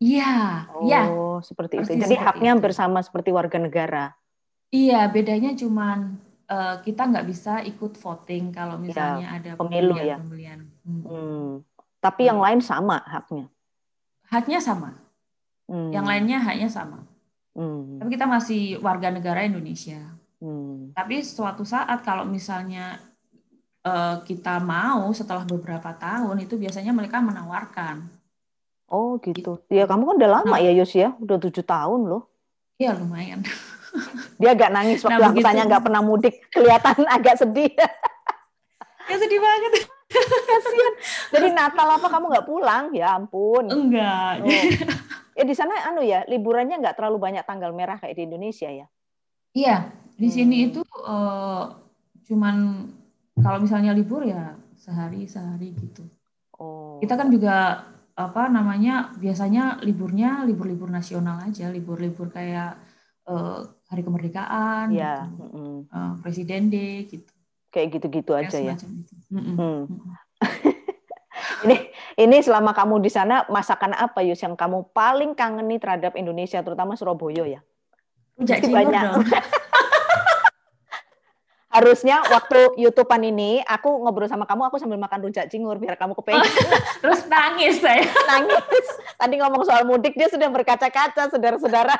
Iya, 0.00 0.64
oh, 0.72 0.88
ya. 0.88 1.04
seperti 1.44 1.84
itu. 1.84 1.92
Jadi 2.00 2.16
haknya 2.16 2.56
hampir 2.56 2.72
sama 2.72 3.04
seperti 3.04 3.34
warga 3.34 3.60
negara. 3.60 4.16
Iya, 4.72 5.04
bedanya 5.10 5.52
cuman 5.52 6.16
uh, 6.48 6.80
kita 6.80 7.10
nggak 7.10 7.26
bisa 7.28 7.60
ikut 7.66 7.98
voting 8.00 8.54
kalau 8.54 8.80
iya, 8.80 8.84
misalnya 8.86 9.26
ya, 9.26 9.36
ada 9.36 9.50
pemilu 9.58 9.92
pemilihan, 9.92 10.06
ya. 10.06 10.16
Pemilihan. 10.22 10.58
Hmm. 10.86 11.02
Hmm. 11.04 11.46
Tapi 12.00 12.22
hmm. 12.24 12.30
yang 12.32 12.40
lain 12.40 12.60
sama 12.64 12.96
haknya. 13.04 13.46
Haknya 14.30 14.58
sama. 14.62 14.90
Hmm. 15.68 15.90
Yang 15.92 16.06
lainnya 16.06 16.38
haknya 16.40 16.68
sama. 16.70 17.09
Hmm. 17.54 17.98
Tapi 17.98 18.08
kita 18.14 18.26
masih 18.30 18.62
warga 18.78 19.10
negara 19.10 19.42
Indonesia. 19.42 19.98
Hmm. 20.40 20.94
Tapi 20.96 21.20
suatu 21.20 21.66
saat 21.66 22.00
kalau 22.00 22.24
misalnya 22.24 23.02
uh, 23.84 24.22
kita 24.24 24.62
mau 24.62 25.10
setelah 25.12 25.44
beberapa 25.44 25.92
tahun 25.92 26.46
itu 26.46 26.56
biasanya 26.56 26.94
mereka 26.94 27.20
menawarkan. 27.20 28.08
Oh 28.90 29.22
gitu. 29.22 29.38
gitu. 29.38 29.52
Ya 29.70 29.86
kamu 29.86 30.02
kan 30.02 30.16
udah 30.18 30.30
lama 30.40 30.56
nah, 30.58 30.60
ya 30.62 30.74
Yos 30.74 30.92
ya, 30.94 31.14
udah 31.22 31.38
tujuh 31.38 31.62
tahun 31.62 32.10
loh. 32.10 32.26
Iya 32.80 32.96
lumayan. 32.96 33.44
Dia 34.40 34.56
agak 34.56 34.70
nangis 34.72 35.02
waktu 35.04 35.20
nah, 35.20 35.30
aku 35.30 35.40
tanya 35.42 35.62
nggak 35.66 35.84
pernah 35.84 36.02
mudik, 36.02 36.34
kelihatan 36.54 37.06
agak 37.06 37.38
sedih. 37.38 37.70
ya 39.10 39.16
sedih 39.18 39.38
banget. 39.38 39.86
Kasian. 40.10 40.94
Jadi 41.30 41.48
Natal 41.54 41.86
apa 41.86 42.06
kamu 42.10 42.24
nggak 42.34 42.46
pulang? 42.50 42.84
Ya 42.90 43.14
ampun. 43.14 43.70
Enggak. 43.70 44.42
Oh. 44.42 44.50
Ya 45.40 45.48
di 45.48 45.56
sana 45.56 45.72
anu 45.88 46.04
ya, 46.04 46.20
liburannya 46.28 46.84
nggak 46.84 47.00
terlalu 47.00 47.16
banyak 47.16 47.48
tanggal 47.48 47.72
merah 47.72 47.96
kayak 47.96 48.12
di 48.12 48.28
Indonesia 48.28 48.68
ya? 48.68 48.84
Iya, 49.56 49.88
di 50.20 50.28
hmm. 50.28 50.36
sini 50.36 50.56
itu 50.68 50.84
uh, 51.00 51.80
cuman 52.28 52.84
kalau 53.40 53.64
misalnya 53.64 53.96
libur 53.96 54.20
ya 54.28 54.52
sehari 54.76 55.24
sehari 55.24 55.72
gitu. 55.80 56.04
Oh. 56.60 57.00
Kita 57.00 57.16
kan 57.16 57.32
juga 57.32 57.88
apa 58.12 58.52
namanya 58.52 59.16
biasanya 59.16 59.80
liburnya 59.80 60.44
libur-libur 60.44 60.92
nasional 60.92 61.40
aja, 61.40 61.72
libur-libur 61.72 62.28
kayak 62.28 62.76
uh, 63.24 63.64
hari 63.88 64.04
kemerdekaan, 64.04 64.92
ya. 64.92 65.24
gitu. 65.24 65.56
Mm. 65.56 65.78
Uh, 65.88 66.12
Presiden 66.20 66.68
Day 66.68 67.08
gitu. 67.08 67.32
Kayak 67.72 67.96
gitu-gitu 67.96 68.36
aja 68.36 68.60
ya. 68.60 68.76
Gitu. 68.76 69.16
Mm 69.32 69.56
-mm. 69.56 69.78
Ini 71.66 71.76
ini 72.16 72.36
selama 72.40 72.72
kamu 72.72 73.02
di 73.02 73.10
sana 73.12 73.44
masakan 73.48 73.96
apa 73.96 74.20
Yus 74.24 74.40
yang 74.40 74.54
kamu 74.54 74.90
paling 74.94 75.36
kangeni 75.36 75.76
terhadap 75.76 76.16
Indonesia 76.16 76.60
terutama 76.60 76.96
Surabaya 76.96 77.58
ya? 77.58 77.60
Rujak 78.40 78.64
banyak. 78.66 79.24
harusnya 81.70 82.18
waktu 82.26 82.74
YouTubean 82.82 83.30
ini 83.30 83.62
aku 83.62 84.02
ngobrol 84.02 84.26
sama 84.26 84.42
kamu 84.42 84.66
aku 84.66 84.82
sambil 84.82 84.98
makan 84.98 85.22
rujak 85.30 85.46
cingur 85.46 85.78
biar 85.78 85.94
kamu 85.94 86.18
kepengen. 86.18 86.42
Terus 87.02 87.22
nangis 87.30 87.78
saya. 87.78 88.02
nangis. 88.30 88.86
Tadi 89.14 89.34
ngomong 89.38 89.62
soal 89.62 89.86
mudik 89.86 90.18
dia 90.18 90.26
sudah 90.26 90.50
berkaca-kaca 90.50 91.30
saudara-saudara. 91.30 91.94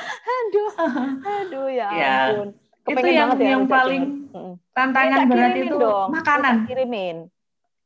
aduh, 0.00 0.72
aduh 1.20 1.68
ya, 1.68 1.88
ya 1.92 2.14
ampun. 2.32 2.48
itu 2.88 3.08
yang 3.12 3.30
ya, 3.36 3.52
yang 3.52 3.64
paling 3.68 4.32
tantangan 4.72 5.28
Minta 5.28 5.32
berat 5.36 5.52
itu 5.60 5.76
dong. 5.76 6.08
makanan. 6.08 6.54
Kirimin. 6.64 7.16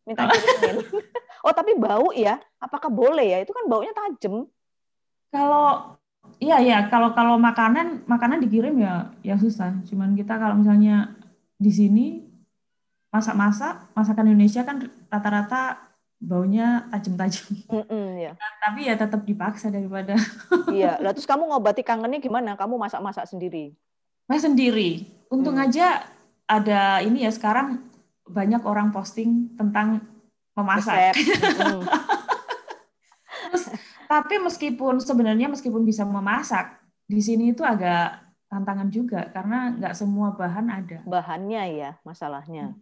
Minta 0.04 0.28
kirimin. 0.28 0.84
oh 1.44 1.52
tapi 1.52 1.72
bau 1.76 2.12
ya? 2.12 2.40
Apakah 2.60 2.88
boleh 2.92 3.36
ya? 3.36 3.38
Itu 3.40 3.52
kan 3.56 3.64
baunya 3.68 3.92
tajam. 3.92 4.48
Kalau 5.32 5.96
Iya 6.40 6.56
iya 6.60 6.78
kalau 6.88 7.12
kalau 7.12 7.36
makanan 7.36 8.08
makanan 8.08 8.40
dikirim 8.40 8.80
ya 8.80 9.12
ya 9.20 9.36
susah. 9.36 9.76
Cuman 9.84 10.16
kita 10.16 10.40
kalau 10.40 10.56
misalnya 10.56 11.12
di 11.60 11.68
sini 11.68 12.06
masak-masak 13.12 13.94
masakan 13.94 14.32
Indonesia 14.32 14.66
kan 14.66 14.88
rata-rata 15.12 15.78
baunya 16.18 16.88
tajam-tajam. 16.90 17.46
Mm 17.68 17.84
-mm, 17.86 18.06
ya. 18.18 18.32
Nah, 18.34 18.52
tapi 18.64 18.80
ya 18.88 18.94
tetap 18.96 19.20
dipaksa 19.22 19.68
daripada. 19.68 20.16
iya. 20.72 20.96
Lalu 21.04 21.20
terus 21.20 21.28
kamu 21.28 21.44
ngobati 21.52 21.84
kangennya 21.84 22.18
gimana? 22.18 22.56
Kamu 22.56 22.80
masak-masak 22.80 23.28
sendiri? 23.28 23.76
Masak 24.26 24.52
sendiri. 24.52 25.04
Untung 25.28 25.60
hmm. 25.60 25.64
aja 25.68 26.08
ada 26.48 27.04
ini 27.04 27.24
ya 27.24 27.32
sekarang 27.32 27.80
banyak 28.24 28.62
orang 28.64 28.90
posting 28.90 29.52
tentang 29.56 30.00
memasak. 30.56 31.14
terus 33.50 33.64
tapi 34.08 34.34
meskipun 34.40 35.00
sebenarnya 35.02 35.50
meskipun 35.52 35.84
bisa 35.84 36.06
memasak, 36.06 36.80
di 37.04 37.20
sini 37.20 37.52
itu 37.52 37.60
agak 37.60 38.24
tantangan 38.48 38.88
juga 38.88 39.28
karena 39.34 39.74
nggak 39.74 39.94
semua 39.98 40.32
bahan 40.32 40.66
ada. 40.70 40.98
Bahannya 41.04 41.62
ya 41.74 41.90
masalahnya. 42.06 42.72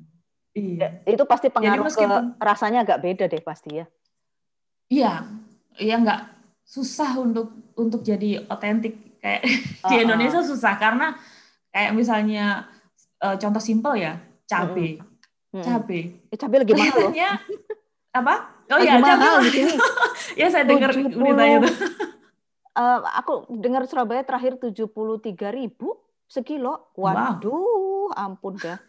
Iya. 0.52 1.00
Itu 1.08 1.24
pasti 1.24 1.48
pengaruh 1.48 1.88
meskipun, 1.88 2.36
ke 2.36 2.44
rasanya 2.44 2.84
agak 2.84 3.00
beda 3.00 3.24
deh 3.24 3.40
pasti 3.40 3.80
ya. 3.80 3.86
Iya, 4.92 5.12
iya 5.80 5.96
nggak 5.96 6.20
susah 6.68 7.16
untuk 7.16 7.72
untuk 7.74 8.04
jadi 8.04 8.44
otentik 8.46 9.18
kayak 9.18 9.42
uh, 9.82 9.88
di 9.90 9.94
Indonesia 10.04 10.44
susah 10.44 10.76
karena 10.76 11.16
kayak 11.72 11.96
misalnya 11.96 12.68
uh, 13.24 13.36
contoh 13.40 13.62
simpel 13.62 13.96
ya 13.96 14.20
cabe, 14.44 15.00
hmm. 15.52 15.64
cabe. 15.64 16.00
Eh, 16.32 16.38
cabe 16.40 16.56
lagi 16.60 16.72
mahal 16.72 16.96
loh. 17.08 17.12
apa? 18.12 18.34
Oh 18.72 18.80
iya, 18.80 18.96
mahal 19.00 19.44
di 19.44 19.50
sini. 19.52 19.74
ya 20.40 20.48
saya 20.48 20.64
dengar 20.64 20.92
berita 20.92 21.44
itu. 21.44 21.70
Uh, 22.72 23.04
aku 23.20 23.52
dengar 23.60 23.84
Surabaya 23.84 24.24
terakhir 24.24 24.56
tujuh 24.56 24.88
puluh 24.88 25.20
tiga 25.20 25.52
ribu 25.52 26.00
sekilo. 26.24 26.92
Waduh, 26.96 28.12
wow. 28.12 28.16
ampun 28.16 28.56
dah. 28.56 28.80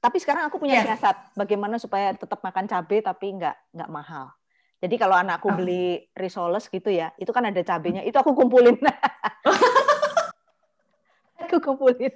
Tapi 0.00 0.16
sekarang 0.16 0.48
aku 0.48 0.56
punya 0.56 0.80
yeah. 0.80 0.96
siasat 0.96 1.36
bagaimana 1.36 1.76
supaya 1.76 2.16
tetap 2.16 2.40
makan 2.40 2.64
cabai 2.64 3.04
tapi 3.04 3.36
nggak 3.36 3.56
nggak 3.76 3.90
mahal. 3.92 4.32
Jadi 4.80 4.96
kalau 4.96 5.12
anakku 5.12 5.52
oh. 5.52 5.56
beli 5.60 6.08
risoles 6.16 6.64
gitu 6.72 6.88
ya, 6.88 7.12
itu 7.20 7.28
kan 7.36 7.44
ada 7.44 7.60
cabenya, 7.60 8.00
itu 8.00 8.16
aku 8.16 8.32
kumpulin. 8.32 8.80
aku 11.44 11.60
kumpulin. 11.60 12.08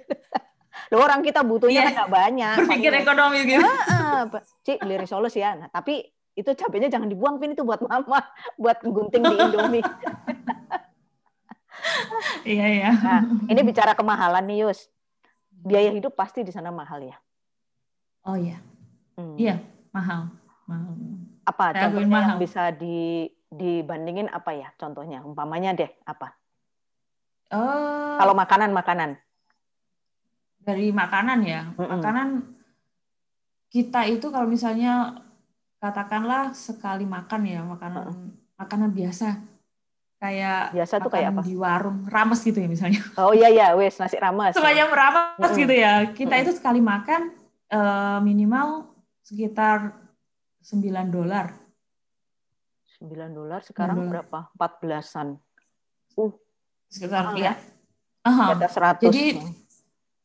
Loh 0.93 1.01
orang 1.01 1.25
kita 1.25 1.41
butuhnya 1.41 1.81
yeah. 1.81 1.87
kan 1.89 1.93
nggak 1.97 2.11
banyak. 2.13 2.55
Berpikir 2.65 2.91
ekonomi 3.01 3.39
gitu. 3.47 3.65
Ah, 3.65 4.29
Cik 4.65 4.77
beli 4.85 4.95
risoles 5.01 5.33
ya. 5.33 5.57
Nah, 5.57 5.67
tapi 5.73 6.05
itu 6.35 6.51
cabenya 6.53 6.91
jangan 6.91 7.09
dibuang 7.09 7.41
Vin. 7.41 7.57
Itu 7.57 7.65
buat 7.65 7.81
mama 7.81 8.21
buat 8.61 8.77
gunting 8.83 9.23
di 9.23 9.35
Indomie. 9.35 9.85
Iya 12.45 12.65
iya. 12.65 12.89
Nah, 12.97 13.21
ini 13.45 13.61
bicara 13.61 13.93
kemahalan 13.93 14.41
nih 14.45 14.65
Yus. 14.65 14.89
Biaya 15.53 15.93
hidup 15.93 16.17
pasti 16.17 16.41
di 16.41 16.49
sana 16.49 16.73
mahal 16.73 17.01
ya? 17.01 17.17
Oh 18.25 18.33
iya. 18.37 18.57
Hmm. 19.17 19.37
iya 19.37 19.61
mahal. 19.93 20.33
Mahal. 20.65 20.93
Apa 21.45 21.65
Saya 21.73 21.81
contohnya 21.89 22.09
mahal. 22.09 22.25
yang 22.25 22.37
bisa 22.41 22.73
di 22.73 23.29
dibandingin 23.53 24.29
apa 24.33 24.53
ya? 24.57 24.73
Contohnya 24.81 25.21
umpamanya 25.21 25.77
deh 25.77 25.89
apa? 26.09 26.33
Oh. 27.53 28.17
Kalau 28.17 28.33
makanan 28.33 28.73
makanan 28.73 29.17
dari 30.65 30.89
makanan 30.89 31.39
ya. 31.45 31.61
Mm 31.69 31.77
-mm. 31.77 31.89
makanan 31.93 32.27
kita 33.69 34.01
itu 34.09 34.27
kalau 34.33 34.49
misalnya 34.49 35.21
katakanlah 35.77 36.57
sekali 36.57 37.05
makan 37.05 37.41
ya 37.45 37.61
makanan 37.61 38.03
uh. 38.09 38.17
makanan 38.57 38.89
biasa. 38.89 39.37
Kayak 40.15 40.73
biasa 40.73 40.93
tuh 41.05 41.11
kayak 41.11 41.37
apa? 41.37 41.41
di 41.45 41.53
warung 41.53 42.09
rames 42.09 42.41
gitu 42.41 42.57
ya 42.57 42.65
misalnya. 42.65 43.03
Oh 43.21 43.29
iya 43.35 43.51
iya 43.53 43.67
wes 43.77 43.93
nasi 44.01 44.17
rames. 44.17 44.57
Semuanya 44.57 44.89
rames 44.89 45.53
uh. 45.53 45.53
gitu 45.53 45.75
ya. 45.75 46.09
Kita 46.09 46.33
itu 46.41 46.57
sekali 46.57 46.81
makan 46.81 47.29
uh, 47.69 48.17
minimal 48.25 48.89
sekitar 49.21 49.93
9 50.65 50.81
dolar. 51.13 51.53
9 52.97 53.11
dolar 53.37 53.61
sekarang 53.61 54.09
9 54.09 54.11
berapa? 54.11 54.39
14-an 54.57 55.37
uh 56.15 56.33
sekitar 56.89 57.35
ya? 57.35 57.53
Uh 58.25 58.31
-huh. 58.31 58.49
100 58.57 59.05
jadi 59.05 59.37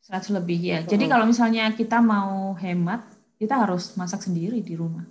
100 0.06 0.36
lebih 0.40 0.58
ya 0.60 0.78
jadi 0.84 1.04
kalau 1.10 1.28
misalnya 1.28 1.72
kita 1.76 2.00
mau 2.00 2.56
hemat 2.56 3.04
kita 3.36 3.56
harus 3.56 3.96
masak 3.96 4.24
sendiri 4.24 4.60
di 4.60 4.76
rumah 4.76 5.04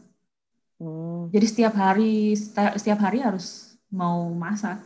Hmm. 0.79 1.27
Jadi 1.29 1.45
setiap 1.45 1.75
hari 1.75 2.33
setiap 2.79 2.99
hari 3.03 3.19
harus 3.19 3.75
mau 3.91 4.31
masak. 4.31 4.79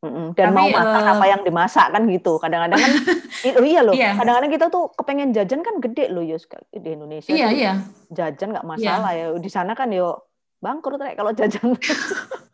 Dan 0.00 0.32
Tapi, 0.32 0.56
mau 0.56 0.68
masak 0.72 1.04
uh, 1.04 1.12
apa 1.12 1.24
yang 1.28 1.42
dimasak 1.44 1.86
kan 1.92 2.02
gitu. 2.08 2.40
Kadang-kadang 2.40 2.80
kan 2.80 2.92
oh 3.60 3.66
iya 3.66 3.80
loh. 3.84 3.92
Iya. 3.92 4.16
Kadang-kadang 4.16 4.50
kita 4.54 4.66
tuh 4.72 4.88
kepengen 4.96 5.34
jajan 5.36 5.60
kan 5.60 5.76
gede 5.82 6.08
loh 6.08 6.24
Yus 6.24 6.48
di 6.72 6.90
Indonesia. 6.94 7.28
Iya, 7.28 7.48
iya. 7.52 7.72
Jajan 8.08 8.56
nggak 8.56 8.64
masalah 8.64 9.12
iya. 9.12 9.28
ya. 9.28 9.36
Di 9.36 9.50
sana 9.52 9.76
kan 9.76 9.92
yo 9.92 10.24
bangkrut 10.62 11.02
kayak 11.02 11.18
kalau 11.18 11.34
jajan. 11.34 11.76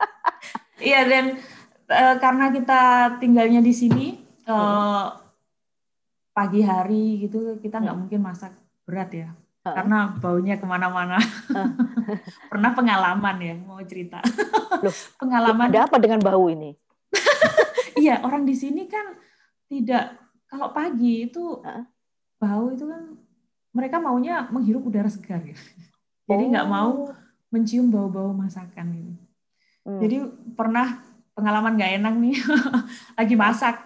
iya 0.89 1.07
dan 1.07 1.39
uh, 1.93 2.17
karena 2.19 2.51
kita 2.51 2.81
tinggalnya 3.23 3.61
di 3.63 3.73
sini 3.77 4.07
uh, 4.49 5.13
pagi 6.37 6.61
hari 6.61 7.25
gitu 7.25 7.57
kita 7.65 7.81
nggak 7.81 7.97
hmm. 7.97 8.03
mungkin 8.05 8.21
masak 8.21 8.53
berat 8.85 9.09
ya 9.09 9.33
karena 9.73 10.15
baunya 10.23 10.55
ke 10.61 10.67
mana-mana. 10.69 11.19
Pernah 12.53 12.71
pengalaman 12.77 13.37
ya 13.43 13.55
mau 13.59 13.83
cerita. 13.83 14.23
Loh, 14.79 14.95
pengalaman. 15.19 15.73
Ada 15.73 15.91
apa 15.91 15.97
dengan 15.99 16.23
bau 16.23 16.47
ini? 16.47 16.77
iya 18.03 18.21
orang 18.23 18.45
di 18.45 18.55
sini 18.55 18.87
kan 18.87 19.17
tidak 19.67 20.15
kalau 20.47 20.71
pagi 20.71 21.27
itu 21.27 21.59
bau 22.37 22.67
itu 22.71 22.85
kan 22.87 23.17
mereka 23.75 23.97
maunya 23.99 24.47
menghirup 24.53 24.87
udara 24.87 25.11
segar 25.11 25.43
ya. 25.43 25.57
Jadi 26.31 26.43
nggak 26.55 26.67
oh. 26.67 26.71
mau 26.71 26.93
mencium 27.51 27.91
bau-bau 27.91 28.31
masakan 28.35 28.95
ini. 28.95 29.15
Hmm. 29.87 29.99
Jadi 30.03 30.23
pernah 30.55 31.03
pengalaman 31.35 31.75
nggak 31.79 31.93
enak 32.03 32.15
nih 32.17 32.37
lagi 33.19 33.35
masak 33.37 33.86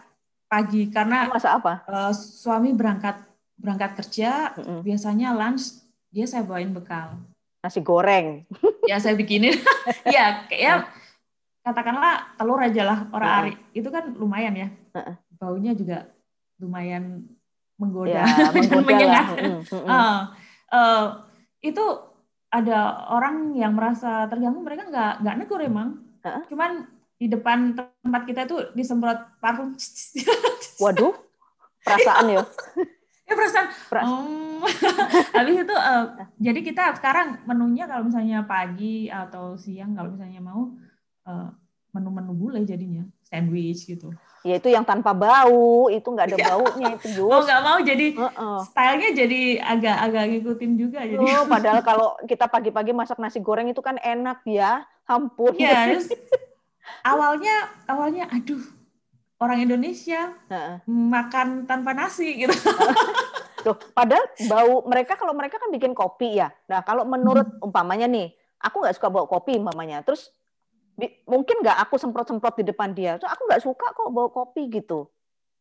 pagi. 0.51 0.91
Karena 0.91 1.31
masak 1.31 1.63
apa? 1.63 1.87
Uh, 1.87 2.11
suami 2.11 2.75
berangkat 2.75 3.23
berangkat 3.55 3.95
kerja 4.03 4.57
mm 4.59 4.63
-hmm. 4.67 4.79
biasanya 4.83 5.29
lunch 5.37 5.87
dia 6.11 6.27
saya 6.27 6.43
bawain 6.43 6.75
bekal. 6.75 7.23
Nasi 7.63 7.79
goreng. 7.79 8.43
Ya 8.91 8.99
saya 8.99 9.15
bikinin. 9.15 9.55
Ya 10.17 10.51
kayak 10.51 10.91
katakanlah 11.63 12.35
telur 12.35 12.59
aja 12.59 12.83
lah 12.83 12.99
orang 13.15 13.31
ari. 13.31 13.53
Itu 13.71 13.95
kan 13.95 14.11
lumayan 14.19 14.59
ya. 14.59 14.69
Baunya 15.39 15.79
juga 15.79 16.11
lumayan 16.59 17.25
menggoda, 17.81 18.21
ya, 18.21 18.53
menggoda 18.53 19.21
mm 19.41 19.61
-hmm. 19.65 19.87
uh, 19.89 20.21
uh, 20.69 21.05
itu 21.65 21.81
ada 22.53 23.09
orang 23.09 23.57
yang 23.57 23.73
merasa 23.73 24.29
terganggu 24.29 24.61
mereka 24.61 24.85
nggak 24.93 25.25
nggak 25.25 25.37
negur 25.41 25.65
emang. 25.65 25.97
Cuman 26.53 26.85
di 27.21 27.29
depan 27.29 27.77
tempat 27.77 28.23
kita 28.25 28.49
tuh 28.49 28.73
disemprot 28.73 29.21
parfum. 29.45 29.77
Waduh, 30.83 31.13
perasaan 31.85 32.33
ya. 32.33 32.43
ya 33.29 33.35
perasaan. 33.37 33.67
perasaan. 33.93 34.09
Oh. 34.09 34.65
Habis 35.37 35.57
itu 35.69 35.75
uh, 35.77 36.05
jadi 36.41 36.61
kita 36.65 36.97
sekarang 36.97 37.45
menunya 37.45 37.85
kalau 37.85 38.09
misalnya 38.09 38.49
pagi 38.49 39.13
atau 39.13 39.61
siang 39.61 39.93
kalau 39.93 40.17
misalnya 40.17 40.41
mau 40.41 40.73
uh, 41.29 41.53
menu-menu 41.93 42.33
bule 42.33 42.61
jadinya 42.65 43.05
sandwich 43.21 43.85
gitu. 43.85 44.17
Ya 44.41 44.57
itu 44.57 44.73
yang 44.73 44.89
tanpa 44.89 45.13
bau, 45.13 45.93
itu 45.93 46.09
nggak 46.09 46.33
ada 46.33 46.39
iya. 46.41 46.47
baunya 46.49 46.89
itu 46.97 47.09
Jus. 47.13 47.29
Oh 47.29 47.45
nggak 47.45 47.61
mau 47.61 47.79
jadi 47.85 48.07
uh 48.17 48.25
-uh. 48.33 48.61
stylenya 48.65 49.11
jadi 49.13 49.41
agak-agak 49.61 50.25
ngikutin 50.33 50.73
juga 50.81 51.01
jadi. 51.05 51.21
Oh, 51.21 51.45
padahal 51.45 51.85
kalau 51.85 52.17
kita 52.25 52.49
pagi-pagi 52.49 52.97
masak 52.97 53.21
nasi 53.21 53.45
goreng 53.45 53.69
itu 53.69 53.85
kan 53.85 54.01
enak 54.01 54.41
ya, 54.49 54.89
ampun. 55.05 55.53
Ya, 55.61 55.93
awalnya 57.05 57.57
awalnya 57.89 58.25
aduh 58.31 58.63
orang 59.41 59.65
Indonesia 59.65 60.37
uh 60.49 60.55
-uh. 60.55 60.77
makan 60.87 61.65
tanpa 61.65 61.97
nasi 61.97 62.45
gitu. 62.45 62.55
Tuh, 63.65 63.77
padahal 63.93 64.25
bau 64.49 64.89
mereka 64.89 65.21
kalau 65.21 65.37
mereka 65.37 65.61
kan 65.61 65.69
bikin 65.69 65.93
kopi 65.93 66.41
ya. 66.41 66.49
Nah 66.69 66.81
kalau 66.81 67.05
menurut 67.05 67.45
hmm. 67.45 67.67
umpamanya 67.69 68.09
nih, 68.09 68.33
aku 68.57 68.81
nggak 68.81 68.97
suka 68.97 69.13
bau 69.13 69.29
kopi 69.29 69.61
umpamanya. 69.61 70.01
Terus 70.01 70.33
mungkin 71.29 71.65
nggak 71.65 71.77
aku 71.89 72.01
semprot-semprot 72.01 72.61
di 72.61 72.65
depan 72.73 72.93
dia. 72.97 73.21
Tuh 73.21 73.29
aku 73.29 73.49
nggak 73.49 73.63
suka 73.65 73.87
kok 73.93 74.09
bawa 74.13 74.29
kopi 74.33 74.69
gitu. 74.73 75.09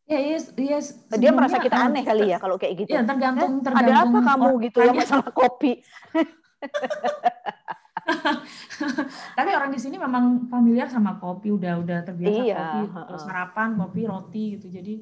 Ya, 0.10 0.18
yes, 0.18 0.50
yes. 0.58 0.98
Dia 1.22 1.30
merasa 1.30 1.62
kita 1.62 1.86
aneh 1.86 2.02
kali 2.02 2.34
ya 2.34 2.42
kalau 2.42 2.58
kayak 2.58 2.82
gitu. 2.82 2.98
Ya, 2.98 3.06
tergantung, 3.06 3.62
eh, 3.62 3.64
tergantung. 3.68 3.94
Ada 3.94 4.10
apa 4.10 4.20
kamu 4.26 4.50
gitu 4.66 4.78
ya 4.82 4.92
masalah 4.96 5.30
kopi? 5.30 5.86
Tapi 9.38 9.50
orang 9.56 9.72
di 9.74 9.80
sini 9.80 9.96
memang 10.00 10.50
familiar 10.50 10.88
sama 10.90 11.18
kopi, 11.18 11.54
udah 11.54 11.82
udah 11.82 12.00
terbiasa 12.06 12.42
iya, 12.42 12.58
kopi, 12.58 12.80
uh, 13.14 13.20
sarapan, 13.20 13.70
kopi, 13.78 14.02
roti 14.06 14.44
gitu. 14.58 14.68
Jadi 14.70 14.94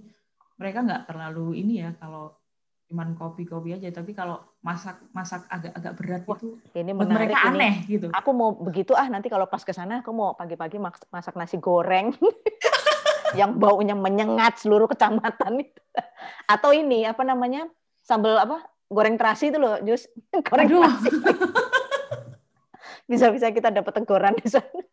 mereka 0.58 0.84
nggak 0.84 1.04
terlalu 1.10 1.62
ini 1.62 1.84
ya 1.86 1.94
kalau 1.98 2.34
cuman 2.88 3.14
kopi-kopi 3.20 3.76
aja. 3.76 3.92
Tapi 3.92 4.12
kalau 4.16 4.40
masak 4.64 5.00
masak 5.12 5.44
agak-agak 5.52 5.94
berat 6.00 6.24
Wah, 6.28 6.38
itu 6.40 6.50
ini 6.76 6.92
menarik 6.96 7.32
mereka 7.32 7.40
ini. 7.48 7.50
aneh 7.52 7.76
gitu. 7.88 8.08
Aku 8.16 8.30
mau 8.32 8.50
begitu 8.56 8.96
ah 8.96 9.08
nanti 9.08 9.28
kalau 9.28 9.48
pas 9.48 9.64
ke 9.64 9.74
sana 9.76 10.02
aku 10.02 10.12
mau 10.16 10.34
pagi-pagi 10.36 10.80
masak 11.12 11.36
nasi 11.36 11.60
goreng. 11.60 12.14
Yang 13.40 13.60
baunya 13.60 13.92
menyengat 13.92 14.64
seluruh 14.64 14.88
kecamatan 14.88 15.68
itu. 15.68 15.82
Atau 16.54 16.72
ini 16.72 17.04
apa 17.04 17.28
namanya 17.28 17.68
sambal 18.00 18.40
apa 18.40 18.64
goreng 18.88 19.20
terasi 19.20 19.52
itu 19.52 19.60
loh 19.60 19.76
jus. 19.84 20.08
Goreng 20.48 20.72
Aduh. 20.72 20.80
terasi 20.80 21.12
bisa-bisa 23.08 23.50
kita 23.56 23.72
dapat 23.72 24.04
teguran 24.04 24.36
di 24.36 24.48
sana 24.52 24.84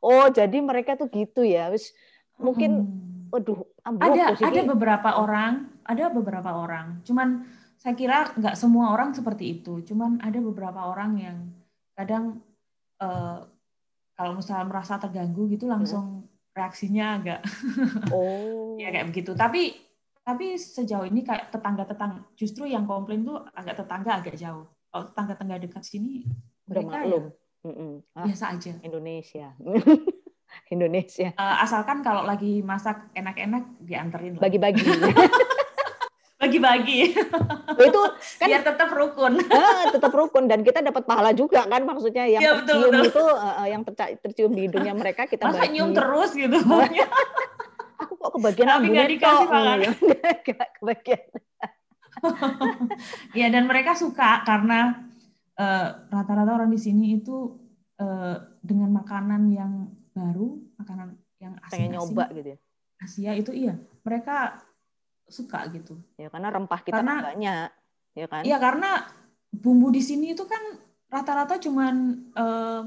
oh 0.00 0.26
jadi 0.32 0.58
mereka 0.64 0.96
tuh 0.96 1.12
gitu 1.12 1.44
ya 1.44 1.68
wis 1.68 1.92
mungkin 2.40 2.88
hmm 2.88 3.10
waduh, 3.30 3.62
ada 3.86 4.34
ada 4.34 4.62
beberapa 4.66 5.10
orang, 5.22 5.70
ada 5.86 6.10
beberapa 6.10 6.50
orang. 6.50 7.00
Cuman 7.06 7.46
saya 7.78 7.94
kira 7.96 8.34
nggak 8.34 8.58
semua 8.58 8.92
orang 8.92 9.14
seperti 9.14 9.62
itu. 9.62 9.80
Cuman 9.86 10.20
ada 10.20 10.36
beberapa 10.42 10.90
orang 10.90 11.12
yang 11.16 11.38
kadang 11.94 12.42
uh, 13.00 13.46
kalau 14.18 14.36
misalnya 14.36 14.66
merasa 14.68 15.00
terganggu 15.00 15.48
gitu 15.48 15.70
langsung 15.70 16.26
hmm. 16.26 16.52
reaksinya 16.52 17.06
agak 17.22 17.40
oh 18.14 18.76
ya 18.76 18.90
kayak 18.92 19.08
begitu. 19.08 19.32
Tapi 19.32 19.78
tapi 20.20 20.60
sejauh 20.60 21.08
ini 21.08 21.24
kayak 21.24 21.48
tetangga-tetangga 21.48 22.36
justru 22.36 22.68
yang 22.68 22.84
komplain 22.84 23.24
tuh 23.24 23.40
agak 23.56 23.80
tetangga 23.80 24.20
agak 24.20 24.36
jauh. 24.36 24.68
Kalau 24.90 25.04
tetangga-tetangga 25.14 25.56
dekat 25.62 25.84
sini 25.86 26.26
mereka 26.66 27.02
ya, 27.06 27.22
biasa 27.62 28.56
aja. 28.56 28.72
Indonesia. 28.80 29.52
Indonesia. 30.74 31.30
Uh, 31.38 31.56
asalkan 31.62 32.02
kalau 32.02 32.26
lagi 32.26 32.62
masak 32.64 33.10
enak-enak 33.14 33.64
dianterin. 33.82 34.34
Bagi-bagi. 34.38 34.82
Bagi-bagi. 36.40 37.12
itu 37.84 38.00
kan 38.40 38.48
biar 38.48 38.64
tetap 38.64 38.88
rukun. 38.96 39.44
Uh, 39.44 39.84
tetap 39.92 40.08
rukun 40.08 40.48
dan 40.48 40.64
kita 40.64 40.80
dapat 40.80 41.04
pahala 41.04 41.36
juga 41.36 41.68
kan 41.68 41.84
maksudnya 41.84 42.24
yang 42.24 42.40
ya, 42.40 42.52
betul, 42.56 42.88
tercium 42.88 42.92
betul. 42.96 43.10
itu 43.12 43.24
uh, 43.28 43.66
yang 43.68 43.82
tercium 44.24 44.52
di 44.56 44.60
hidungnya 44.64 44.96
mereka 44.96 45.28
kita 45.28 45.52
Masa 45.52 45.68
bagi. 45.68 45.76
nyium 45.76 45.92
terus 45.92 46.32
gitu. 46.32 46.56
Aku 48.00 48.16
kok 48.16 48.30
kebagian 48.40 48.66
Tapi 48.72 48.88
nggak 48.88 49.08
dikasih 49.20 49.46
pahala. 49.52 49.72
kebagian. 50.80 51.24
ya 53.36 53.46
dan 53.52 53.64
mereka 53.68 53.92
suka 53.92 54.40
karena 54.48 55.09
rata-rata 56.08 56.50
uh, 56.50 56.56
orang 56.56 56.70
di 56.72 56.80
sini 56.80 57.20
itu 57.20 57.56
uh, 58.00 58.36
dengan 58.64 58.90
makanan 58.96 59.52
yang 59.52 59.72
baru 60.16 60.56
makanan 60.80 61.20
yang 61.40 61.54
Asia 61.60 61.72
pengen 61.76 61.90
nyoba 61.96 62.24
gitu 62.32 62.48
ya 62.56 62.58
Asia 63.00 63.32
itu 63.36 63.52
iya 63.52 63.74
mereka 64.04 64.60
suka 65.28 65.68
gitu 65.72 66.00
ya 66.16 66.32
karena 66.32 66.48
rempah 66.50 66.80
kita 66.82 67.00
karena, 67.00 67.14
banyak 67.22 67.68
ya 68.16 68.26
kan 68.26 68.42
iya 68.42 68.56
karena 68.56 69.04
bumbu 69.52 69.92
di 69.92 70.02
sini 70.02 70.32
itu 70.32 70.44
kan 70.48 70.80
rata-rata 71.10 71.58
cuman 71.58 71.94
uh, 72.34 72.82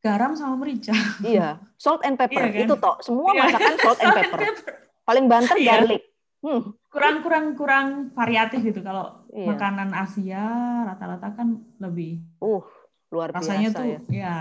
garam 0.00 0.32
sama 0.36 0.60
merica 0.60 0.94
iya 1.24 1.60
salt 1.76 2.04
and 2.06 2.16
pepper 2.16 2.48
iya 2.48 2.52
kan? 2.52 2.66
itu 2.68 2.74
toh 2.76 2.96
semua 3.04 3.30
iya. 3.32 3.42
masakan 3.48 3.74
salt 3.80 3.98
and 4.00 4.14
pepper, 4.16 4.38
pepper. 4.38 4.74
paling 5.04 5.24
banter 5.28 5.56
iya. 5.56 5.68
garlic 5.76 6.02
hmm. 6.44 6.62
Kurang 6.90 7.22
kurang 7.22 7.46
kurang 7.54 7.86
variatif 8.12 8.60
gitu 8.66 8.82
kalau 8.82 9.22
iya. 9.30 9.46
makanan 9.54 9.94
Asia 9.94 10.44
rata-rata 10.90 11.32
kan 11.38 11.62
lebih 11.78 12.18
uh 12.42 12.66
luar 13.10 13.30
rasanya 13.34 13.74
biasa 13.74 13.78
tuh 13.78 13.86
ya, 13.86 14.00
ya 14.10 14.38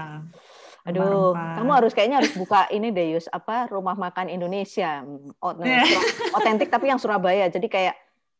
Aduh, 0.87 1.35
kamu 1.35 1.71
harus 1.75 1.91
kayaknya 1.93 2.23
harus 2.23 2.33
buka 2.33 2.65
ini 2.73 2.89
deh 2.89 3.13
Yus, 3.13 3.27
apa 3.29 3.69
rumah 3.69 3.93
makan 3.93 4.31
Indonesia. 4.31 5.03
Iya. 5.59 5.85
Otentik 6.33 6.71
tapi 6.71 6.89
yang 6.89 6.97
Surabaya. 6.97 7.45
Jadi 7.51 7.67
kayak 7.69 7.93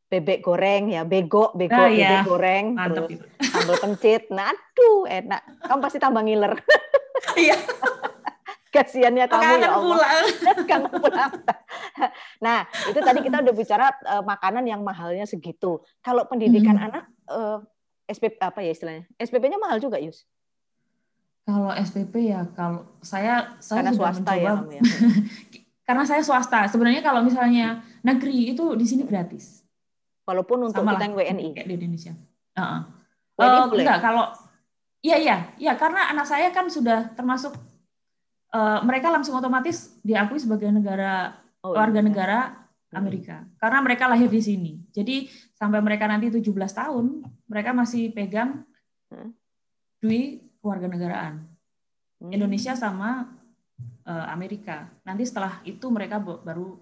bebek 0.09 0.41
goreng 0.41 0.89
ya, 0.89 1.05
bego, 1.05 1.53
bego, 1.53 1.77
nah, 1.77 1.91
bebek 1.91 2.01
iya. 2.01 2.25
goreng, 2.25 2.65
Mantap 2.73 3.05
terus 3.05 3.21
itu. 3.21 3.25
sambal 3.53 3.77
pencit. 3.77 4.21
Nah, 4.33 4.49
aduh, 4.49 5.05
enak. 5.05 5.41
Kamu 5.61 5.79
pasti 5.83 5.97
tambah 6.01 6.23
ngiler. 6.25 6.53
Iya. 7.37 7.57
Kasiannya 8.69 9.25
kamu 9.25 9.53
ya 9.65 9.69
Allah. 9.73 9.81
Pulang. 9.81 10.25
kamu 10.69 10.87
pulang. 11.01 11.31
nah, 12.37 12.69
itu 12.85 12.99
tadi 13.01 13.19
kita 13.25 13.41
udah 13.41 13.53
bicara 13.57 13.89
uh, 14.05 14.21
makanan 14.21 14.63
yang 14.69 14.81
mahalnya 14.85 15.25
segitu. 15.25 15.81
Kalau 16.05 16.29
pendidikan 16.29 16.77
hmm. 16.77 16.85
anak 16.85 17.03
uh, 17.33 17.65
eh, 18.05 18.13
SPP 18.13 18.37
apa 18.37 18.61
ya 18.61 18.71
istilahnya? 18.73 19.03
SPP-nya 19.17 19.57
mahal 19.57 19.81
juga, 19.81 19.97
Yus? 19.97 20.29
Kalau 21.49 21.73
SPP 21.73 22.29
ya 22.29 22.45
kalau 22.53 22.85
saya 23.01 23.57
saya 23.57 23.81
karena 23.81 23.91
swasta 23.97 24.33
ya, 24.37 24.53
mencoba, 24.53 24.69
ya, 24.69 24.81
ya. 24.81 24.83
karena 25.89 26.03
saya 26.05 26.21
swasta. 26.21 26.69
Sebenarnya 26.69 27.01
kalau 27.01 27.25
misalnya 27.25 27.81
negeri 28.05 28.53
itu 28.53 28.77
di 28.77 28.85
sini 28.85 29.01
gratis. 29.01 29.65
Walaupun 30.29 30.69
untuk 30.69 30.85
Sama 30.85 30.93
kita 30.93 31.09
yang 31.09 31.15
WNI 31.17 31.47
kayak 31.57 31.67
di 31.67 31.73
Indonesia. 31.73 32.13
Uh 32.53 32.61
-uh. 32.61 32.81
WNI 33.33 33.49
uh, 33.49 33.65
boleh? 33.65 33.81
Enggak, 33.81 33.99
kalau 34.05 34.25
iya 35.01 35.17
iya 35.17 35.37
iya 35.57 35.73
karena 35.73 36.11
anak 36.13 36.29
saya 36.29 36.53
kan 36.53 36.69
sudah 36.69 37.09
termasuk 37.17 37.55
uh, 38.53 38.79
mereka 38.85 39.13
langsung 39.13 39.37
otomatis 39.37 39.97
diakui 40.01 40.39
sebagai 40.41 40.69
negara 40.69 41.37
oh, 41.61 41.75
warga 41.75 42.01
iya. 42.01 42.07
negara 42.07 42.39
Amerika 42.89 43.45
hmm. 43.45 43.61
karena 43.61 43.79
mereka 43.85 44.03
lahir 44.09 44.29
di 44.29 44.41
sini. 44.41 44.73
Jadi 44.89 45.29
sampai 45.53 45.77
mereka 45.81 46.09
nanti 46.09 46.33
17 46.33 46.49
tahun 46.53 47.21
mereka 47.45 47.69
masih 47.73 48.09
pegang 48.09 48.65
hmm. 49.13 49.29
duit 50.01 50.41
kewarganegaraan 50.59 51.45
hmm. 52.23 52.31
Indonesia 52.33 52.73
sama 52.73 53.29
uh, 54.09 54.25
Amerika. 54.33 54.89
Nanti 55.05 55.23
setelah 55.29 55.61
itu 55.63 55.85
mereka 55.93 56.17
baru 56.19 56.81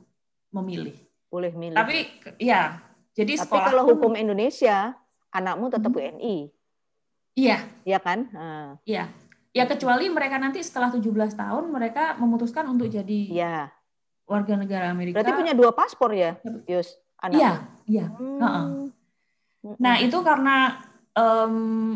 memilih. 0.56 0.96
Boleh 1.28 1.52
milih. 1.52 1.76
Tapi 1.76 2.08
ya, 2.40 2.80
jadi 3.12 3.36
Tapi 3.36 3.44
sekolah 3.44 3.68
kalau 3.68 3.84
hukum 3.92 4.16
Indonesia, 4.16 4.96
anakmu 5.36 5.68
tetap 5.68 5.92
hmm. 5.92 6.00
WNI. 6.00 6.38
Iya. 7.38 7.58
Iya 7.84 8.00
kan? 8.00 8.20
Uh. 8.32 8.72
Iya. 8.88 9.12
Ya 9.58 9.66
kecuali 9.66 10.06
mereka 10.14 10.38
nanti 10.38 10.62
setelah 10.62 10.94
17 10.94 11.34
tahun 11.34 11.64
mereka 11.74 12.14
memutuskan 12.22 12.70
untuk 12.70 12.86
jadi 12.94 13.22
ya. 13.34 13.74
warga 14.30 14.54
negara 14.54 14.94
Amerika. 14.94 15.18
Berarti 15.18 15.34
punya 15.34 15.58
dua 15.58 15.74
paspor 15.74 16.14
ya, 16.14 16.38
Yus? 16.70 16.94
Iya, 17.26 17.66
iya. 17.90 18.06
Hmm. 18.14 18.94
Nah, 19.82 19.98
itu 19.98 20.22
karena 20.22 20.78
um, 21.18 21.54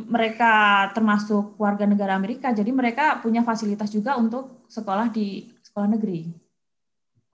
mereka 0.10 0.90
termasuk 0.98 1.56
warga 1.62 1.86
negara 1.86 2.18
Amerika, 2.18 2.50
jadi 2.50 2.74
mereka 2.74 3.22
punya 3.22 3.46
fasilitas 3.46 3.94
juga 3.94 4.18
untuk 4.18 4.66
sekolah 4.66 5.14
di 5.14 5.54
sekolah 5.62 5.88
negeri. 5.94 6.34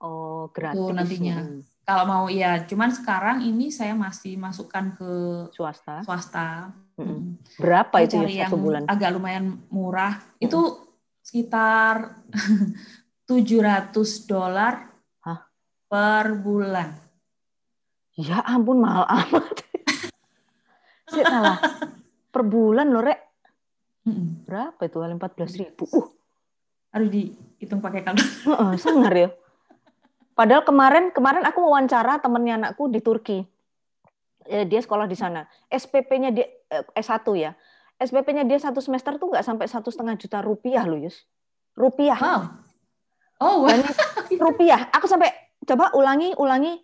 Oh, 0.04 0.52
gratis. 0.52 0.78
Itu 0.78 0.92
nantinya. 0.92 1.36
Hmm. 1.42 1.60
Kalau 1.88 2.04
mau 2.04 2.24
ya, 2.28 2.68
cuman 2.68 2.92
sekarang 2.92 3.40
ini 3.48 3.72
saya 3.72 3.96
masih 3.96 4.36
masukkan 4.36 4.92
ke 4.92 5.10
swasta. 5.56 6.04
Swasta. 6.04 6.76
Hmm. 6.98 7.38
Berapa 7.56 8.02
itu 8.02 8.18
ya 8.26 8.50
satu 8.50 8.58
bulan? 8.58 8.82
Agak 8.90 9.14
lumayan 9.14 9.62
murah. 9.70 10.18
Hmm. 10.18 10.44
Itu 10.44 10.60
sekitar 11.22 12.18
700 13.30 13.94
dolar 14.26 14.88
per 15.88 16.36
bulan. 16.36 16.92
Ya 18.18 18.44
ampun 18.44 18.84
mahal 18.84 19.08
amat. 19.24 19.64
Sih 21.08 21.24
salah. 21.24 21.56
Per 22.28 22.42
bulan 22.44 22.92
loh, 22.92 23.00
Rek. 23.00 23.20
Berapa 24.44 24.80
itu? 24.84 25.00
Empat 25.00 25.32
belas 25.36 25.52
ribu. 25.56 25.88
Uh. 25.88 26.06
harus 26.88 27.12
dihitung 27.12 27.84
pakai 27.84 28.00
kalkulator. 28.00 28.48
Uh, 28.64 28.74
sangar 28.80 29.12
ya. 29.12 29.28
Padahal 30.32 30.64
kemarin 30.64 31.12
kemarin 31.12 31.44
aku 31.44 31.60
wawancara 31.60 32.16
temennya 32.16 32.56
anakku 32.56 32.88
di 32.88 33.04
Turki. 33.04 33.44
Eh, 34.48 34.64
dia 34.64 34.80
sekolah 34.80 35.04
di 35.04 35.12
sana. 35.12 35.44
SPP-nya 35.68 36.32
dia 36.32 36.48
eh, 36.48 36.84
S1 36.96 37.20
ya. 37.36 37.52
SPP-nya 38.00 38.48
dia 38.48 38.56
satu 38.56 38.80
semester 38.80 39.20
tuh 39.20 39.28
nggak 39.28 39.44
sampai 39.44 39.66
satu 39.68 39.92
setengah 39.92 40.16
juta 40.16 40.40
rupiah 40.40 40.88
loh, 40.88 40.96
Yus. 40.96 41.28
Rupiah. 41.76 42.16
Wow. 42.16 42.40
Oh, 43.44 43.56
wow. 43.68 43.76
rupiah. 44.48 44.88
Aku 44.96 45.04
sampai 45.04 45.28
coba 45.68 45.92
ulangi, 45.92 46.32
ulangi. 46.40 46.80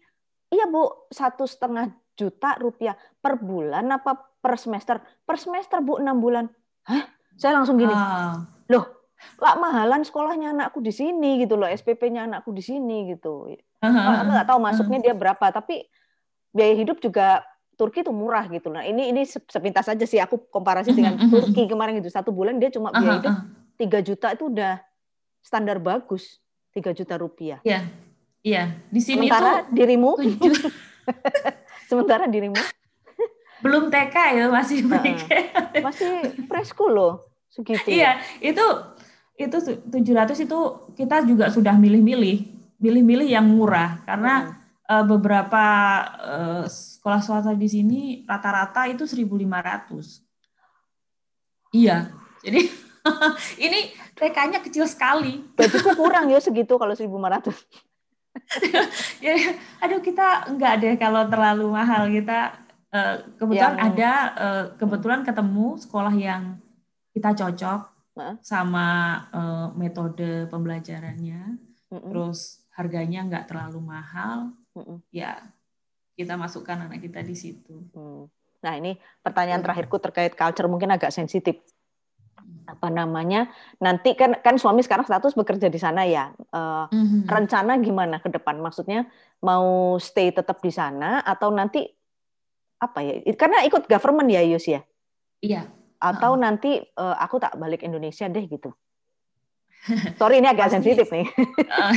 Iya 0.53 0.69
bu, 0.69 1.09
satu 1.09 1.49
setengah 1.49 1.91
juta 2.15 2.55
rupiah 2.61 2.95
per 3.19 3.41
bulan 3.41 3.89
apa 3.91 4.15
per 4.39 4.61
semester? 4.61 5.01
Per 5.25 5.37
semester 5.41 5.81
bu, 5.81 5.99
enam 5.99 6.21
bulan. 6.21 6.47
Hah? 6.85 7.09
Saya 7.35 7.59
langsung 7.59 7.81
gini. 7.81 7.91
Wow. 7.91 8.45
Loh, 8.71 8.85
lah 9.41 9.57
mahalan 9.59 10.05
sekolahnya 10.05 10.55
anakku 10.55 10.79
di 10.79 10.95
sini 10.95 11.43
gitu 11.43 11.59
loh, 11.59 11.67
SPP-nya 11.67 12.29
anakku 12.29 12.55
di 12.55 12.63
sini 12.63 13.11
gitu. 13.11 13.51
Aku 13.83 14.31
nggak 14.31 14.47
tahu 14.47 14.59
masuknya 14.63 14.99
dia 15.11 15.15
berapa, 15.17 15.43
tapi 15.51 15.89
biaya 16.55 16.75
hidup 16.79 17.03
juga 17.03 17.43
Turki 17.75 18.07
itu 18.07 18.15
murah 18.15 18.47
gitu. 18.49 18.71
Nah 18.71 18.87
ini 18.87 19.11
ini 19.11 19.27
sepintas 19.27 19.91
saja 19.91 20.05
sih 20.07 20.23
aku 20.23 20.49
komparasi 20.49 20.95
dengan 20.95 21.19
Turki 21.31 21.67
kemarin 21.67 21.99
gitu. 21.99 22.11
Satu 22.11 22.31
bulan 22.31 22.59
dia 22.63 22.71
cuma 22.71 22.95
biaya 22.95 23.21
hidup 23.21 23.35
tiga 23.75 23.99
juta 24.01 24.33
itu 24.35 24.51
udah 24.51 24.81
standar 25.43 25.83
bagus. 25.83 26.39
Tiga 26.75 26.91
juta 26.91 27.15
rupiah. 27.15 27.63
Iya, 27.63 27.87
iya. 28.43 28.75
Di 28.91 28.99
sini 28.99 29.31
Sementara 29.31 29.63
tuh 29.63 29.79
dirimu, 29.79 30.11
sementara 31.91 32.25
dirimu? 32.27 32.59
Belum 33.63 33.95
TK 33.95 34.17
ya 34.35 34.45
masih 34.51 34.83
uh, 34.91 35.15
masih 35.79 36.35
preschool 36.51 36.91
loh 36.91 37.15
segitu. 37.47 37.95
Iya, 37.95 38.19
itu 38.43 38.67
itu 39.39 39.57
700 39.87 40.35
itu 40.51 40.59
kita 40.99 41.23
juga 41.23 41.47
sudah 41.55 41.79
milih-milih, 41.79 42.43
milih-milih 42.83 43.29
yang 43.31 43.47
murah. 43.47 44.03
Karena 44.03 44.59
uh, 44.91 45.05
beberapa 45.07 45.65
uh, 46.19 46.65
sekolah 47.05 47.21
swasta 47.21 47.53
di 47.53 47.69
sini 47.69 48.01
rata-rata 48.25 48.89
itu 48.89 49.05
1.500. 49.05 50.25
Iya, 51.77 52.09
jadi 52.41 52.65
ini 53.69 53.93
TK-nya 54.17 54.65
kecil 54.65 54.89
sekali. 54.89 55.45
Gajiku 55.53 56.01
kurang 56.01 56.33
ya 56.33 56.41
segitu 56.41 56.81
kalau 56.81 56.97
1.500. 56.97 57.53
ya, 59.21 59.37
aduh 59.85 60.01
kita 60.01 60.49
enggak 60.49 60.81
deh 60.81 60.97
kalau 60.97 61.29
terlalu 61.29 61.77
mahal 61.77 62.09
kita 62.09 62.57
uh, 62.89 63.21
kebetulan 63.37 63.77
yang... 63.77 63.85
ada 63.93 64.13
uh, 64.33 64.65
kebetulan 64.81 65.21
ketemu 65.29 65.77
sekolah 65.77 66.15
yang 66.17 66.57
kita 67.13 67.37
cocok 67.37 67.93
sama 68.41 69.21
uh, 69.29 69.69
metode 69.77 70.49
pembelajarannya, 70.49 71.61
mm 71.93 71.93
-mm. 72.01 72.09
terus 72.09 72.65
harganya 72.73 73.29
nggak 73.29 73.45
terlalu 73.53 73.93
mahal, 73.93 74.57
mm 74.73 74.81
-mm. 74.81 74.99
ya 75.13 75.53
kita 76.15 76.39
masukkan 76.39 76.89
anak 76.89 77.03
kita 77.03 77.21
di 77.23 77.35
situ. 77.35 77.85
Mm. 77.95 78.31
Nah 78.65 78.75
ini 78.81 78.97
pertanyaan 79.21 79.61
terakhirku 79.61 80.01
terkait 80.01 80.33
culture 80.35 80.71
mungkin 80.71 80.95
agak 80.95 81.13
sensitif. 81.13 81.61
Apa 82.65 82.89
namanya? 82.89 83.53
Nanti 83.79 84.17
kan 84.17 84.41
kan 84.41 84.57
suami 84.57 84.81
sekarang 84.81 85.05
status 85.05 85.37
bekerja 85.37 85.69
di 85.69 85.77
sana 85.77 86.09
ya. 86.09 86.33
Uh, 86.49 86.89
mm 86.89 87.05
-hmm. 87.05 87.21
Rencana 87.29 87.77
gimana 87.81 88.17
ke 88.21 88.33
depan? 88.33 88.57
Maksudnya 88.61 89.05
mau 89.45 89.97
stay 90.01 90.33
tetap 90.33 90.65
di 90.65 90.73
sana 90.73 91.21
atau 91.21 91.53
nanti 91.53 91.85
apa 92.81 93.05
ya? 93.05 93.21
Karena 93.37 93.65
ikut 93.69 93.85
government 93.85 94.33
ya 94.33 94.41
Yus 94.45 94.65
ya. 94.65 94.81
Iya 95.45 95.69
atau 96.05 96.37
uh. 96.37 96.39
nanti 96.39 96.85
uh, 97.01 97.17
aku 97.17 97.41
tak 97.41 97.57
balik 97.57 97.81
Indonesia 97.81 98.29
deh 98.29 98.45
gitu. 98.45 98.77
Sorry 100.17 100.41
ini 100.41 100.49
agak 100.49 100.73
sensitif 100.73 101.13
nih. 101.13 101.29
Uh, 101.69 101.93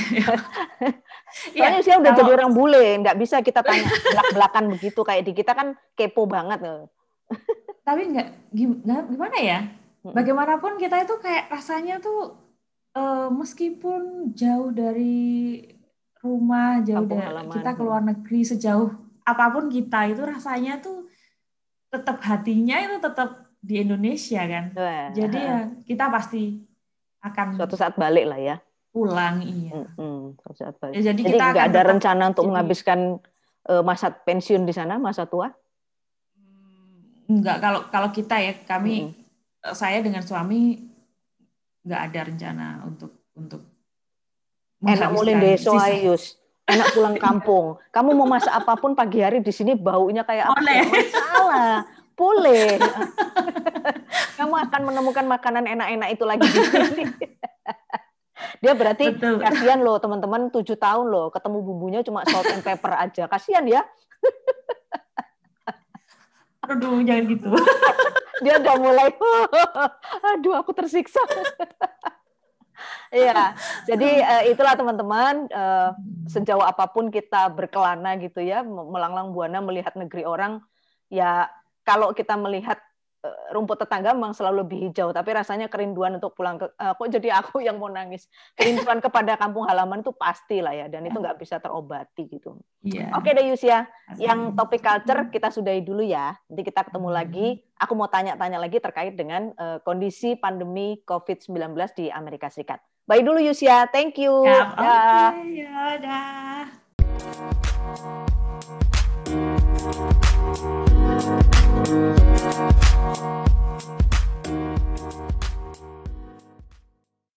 iya. 1.56 1.80
Soalnya 1.80 1.97
udah 2.04 2.12
kalau... 2.12 2.19
jadi 2.19 2.32
orang 2.36 2.52
bule, 2.52 2.84
nggak 3.00 3.17
bisa 3.17 3.39
kita 3.39 3.63
tanya 3.63 3.88
belak-belakan 3.88 4.63
begitu 4.76 5.00
kayak 5.08 5.23
di 5.23 5.32
kita 5.32 5.56
kan 5.56 5.73
kepo 5.95 6.28
banget. 6.28 6.60
Tapi 7.88 8.02
nggak 8.12 8.28
gimana 8.52 9.38
ya? 9.39 9.60
Bagaimanapun 10.04 10.80
kita 10.80 11.04
itu 11.04 11.15
kayak 11.19 11.52
rasanya 11.52 12.00
tuh 12.04 12.36
uh, 12.95 13.28
meskipun 13.32 14.32
jauh 14.36 14.71
dari 14.71 15.63
rumah, 16.19 16.84
jauh 16.84 17.08
dari 17.08 17.47
kita 17.56 17.71
keluar 17.76 18.04
negeri 18.04 18.41
sejauh 18.43 18.91
apa 19.28 19.52
pun 19.52 19.67
kita 19.67 20.08
itu 20.08 20.23
rasanya 20.23 20.80
tuh 20.80 21.12
tetap 21.91 22.19
hatinya 22.23 22.80
itu 22.80 23.00
tetap 23.00 23.47
di 23.60 23.84
Indonesia 23.84 24.43
kan. 24.43 24.65
Wah. 24.76 25.08
Jadi 25.12 25.39
ya 25.39 25.60
kita 25.84 26.08
pasti 26.12 26.67
akan 27.24 27.58
suatu 27.58 27.76
saat 27.78 27.96
balik 27.98 28.26
lah 28.30 28.40
ya. 28.40 28.56
Pulang 28.92 29.42
iya. 29.46 29.86
Hmm, 29.98 30.34
suatu 30.42 30.58
saat 30.58 30.76
balik. 30.82 30.94
Ya, 30.98 31.14
jadi, 31.14 31.22
jadi 31.22 31.32
kita 31.38 31.44
nggak 31.54 31.68
ada 31.70 31.82
rencana 31.86 32.24
untuk 32.32 32.44
jadi, 32.46 32.50
menghabiskan 32.54 33.00
uh, 33.70 33.84
masa 33.84 34.08
pensiun 34.12 34.64
di 34.66 34.74
sana, 34.74 34.98
masa 34.98 35.26
tua? 35.30 35.54
Enggak, 37.28 37.58
kalau 37.60 37.82
kalau 37.92 38.10
kita 38.16 38.40
ya 38.40 38.54
kami 38.64 39.12
hmm. 39.12 39.76
saya 39.76 40.00
dengan 40.00 40.24
suami 40.24 40.88
nggak 41.84 42.02
ada 42.12 42.20
rencana 42.28 42.68
untuk 42.84 43.12
untuk 43.36 43.62
enak 44.84 45.10
mulai 45.16 45.36
deso 45.40 45.72
ayus 45.76 46.36
enak 46.68 46.88
pulang 46.92 47.16
kampung. 47.16 47.80
Kamu 47.96 48.12
mau 48.12 48.28
masak 48.28 48.52
apa 48.52 48.76
pun 48.76 48.92
pagi 48.92 49.24
hari 49.24 49.40
di 49.40 49.56
sini 49.56 49.72
baunya 49.74 50.28
kayak 50.28 50.52
apa? 50.52 50.60
Oleh. 50.60 50.80
Masalah 50.84 51.76
boleh. 52.18 52.82
Akan 54.58 54.82
menemukan 54.89 55.26
makanan 55.30 55.70
enak-enak 55.70 56.10
itu 56.17 56.24
lagi 56.26 56.48
di 56.50 56.62
sini. 56.65 57.04
Dia 58.62 58.74
berarti 58.74 59.13
Betul. 59.13 59.38
kasihan 59.41 59.82
loh 59.82 60.02
teman-teman 60.02 60.50
tujuh 60.50 60.78
tahun 60.78 61.10
loh 61.10 61.30
ketemu 61.30 61.58
bumbunya 61.62 62.02
cuma 62.02 62.26
salt 62.26 62.50
and 62.50 62.65
pepper 62.65 62.93
aja. 62.93 63.30
Kasihan 63.30 63.65
ya. 63.65 63.82
Aduh, 66.67 67.00
jangan 67.06 67.24
gitu. 67.32 67.50
Dia 68.43 68.62
udah 68.62 68.76
mulai, 68.78 69.10
aduh 70.22 70.54
aku 70.62 70.70
tersiksa. 70.70 71.17
Iya, 73.10 73.58
jadi 73.89 74.22
uh, 74.22 74.43
itulah 74.46 74.78
teman-teman 74.78 75.50
uh, 75.50 75.98
sejauh 76.30 76.62
apa 76.62 76.86
pun 76.86 77.10
kita 77.10 77.50
berkelana 77.50 78.13
gitu 78.22 78.38
ya, 78.46 78.62
melanglang 78.62 79.34
buana 79.34 79.58
melihat 79.58 79.98
negeri 79.98 80.22
orang, 80.22 80.62
ya 81.10 81.50
kalau 81.82 82.13
kita 82.13 82.38
melihat 82.38 82.78
eh, 82.78 82.87
rumput 83.52 83.82
tetangga 83.82 84.14
memang 84.14 84.34
selalu 84.36 84.66
lebih 84.66 84.78
hijau, 84.90 85.10
tapi 85.12 85.34
rasanya 85.34 85.68
kerinduan 85.68 86.18
untuk 86.18 86.38
pulang 86.38 86.60
ke 86.62 86.70
uh, 86.78 86.94
kok 86.94 87.08
jadi 87.10 87.42
aku 87.42 87.62
yang 87.68 87.78
mau 87.82 87.90
nangis. 87.90 88.30
Kerinduan 88.54 89.02
kepada 89.02 89.36
kampung 89.40 89.66
halaman 89.66 90.02
itu 90.06 90.14
pasti 90.14 90.62
lah 90.62 90.74
ya, 90.76 90.86
dan 90.88 91.06
itu 91.08 91.18
nggak 91.18 91.38
bisa 91.40 91.58
terobati 91.58 92.30
gitu. 92.30 92.60
Yeah. 92.86 93.12
Oke 93.18 93.34
deh 93.34 93.46
Yusia, 93.48 93.90
yang 94.22 94.54
topik 94.54 94.84
culture 94.84 95.28
kita 95.34 95.50
sudahi 95.52 95.82
dulu 95.84 96.06
ya. 96.06 96.38
Nanti 96.48 96.62
kita 96.64 96.88
ketemu 96.88 97.10
lagi. 97.12 97.48
Aku 97.78 97.94
mau 97.94 98.10
tanya-tanya 98.10 98.58
lagi 98.58 98.82
terkait 98.82 99.14
dengan 99.14 99.54
uh, 99.58 99.78
kondisi 99.86 100.34
pandemi 100.34 100.98
COVID-19 101.06 101.78
di 101.94 102.10
Amerika 102.10 102.50
Serikat. 102.50 102.82
Bye 103.06 103.22
dulu 103.24 103.40
Yusia, 103.40 103.88
thank 103.94 104.18
you. 104.18 104.44
Ya, 104.44 104.74
okay. 104.74 105.64
ya, 105.64 105.78
dah. 106.02 106.66
We'll 109.80 109.94
be 109.94 110.00
right. 111.90 113.47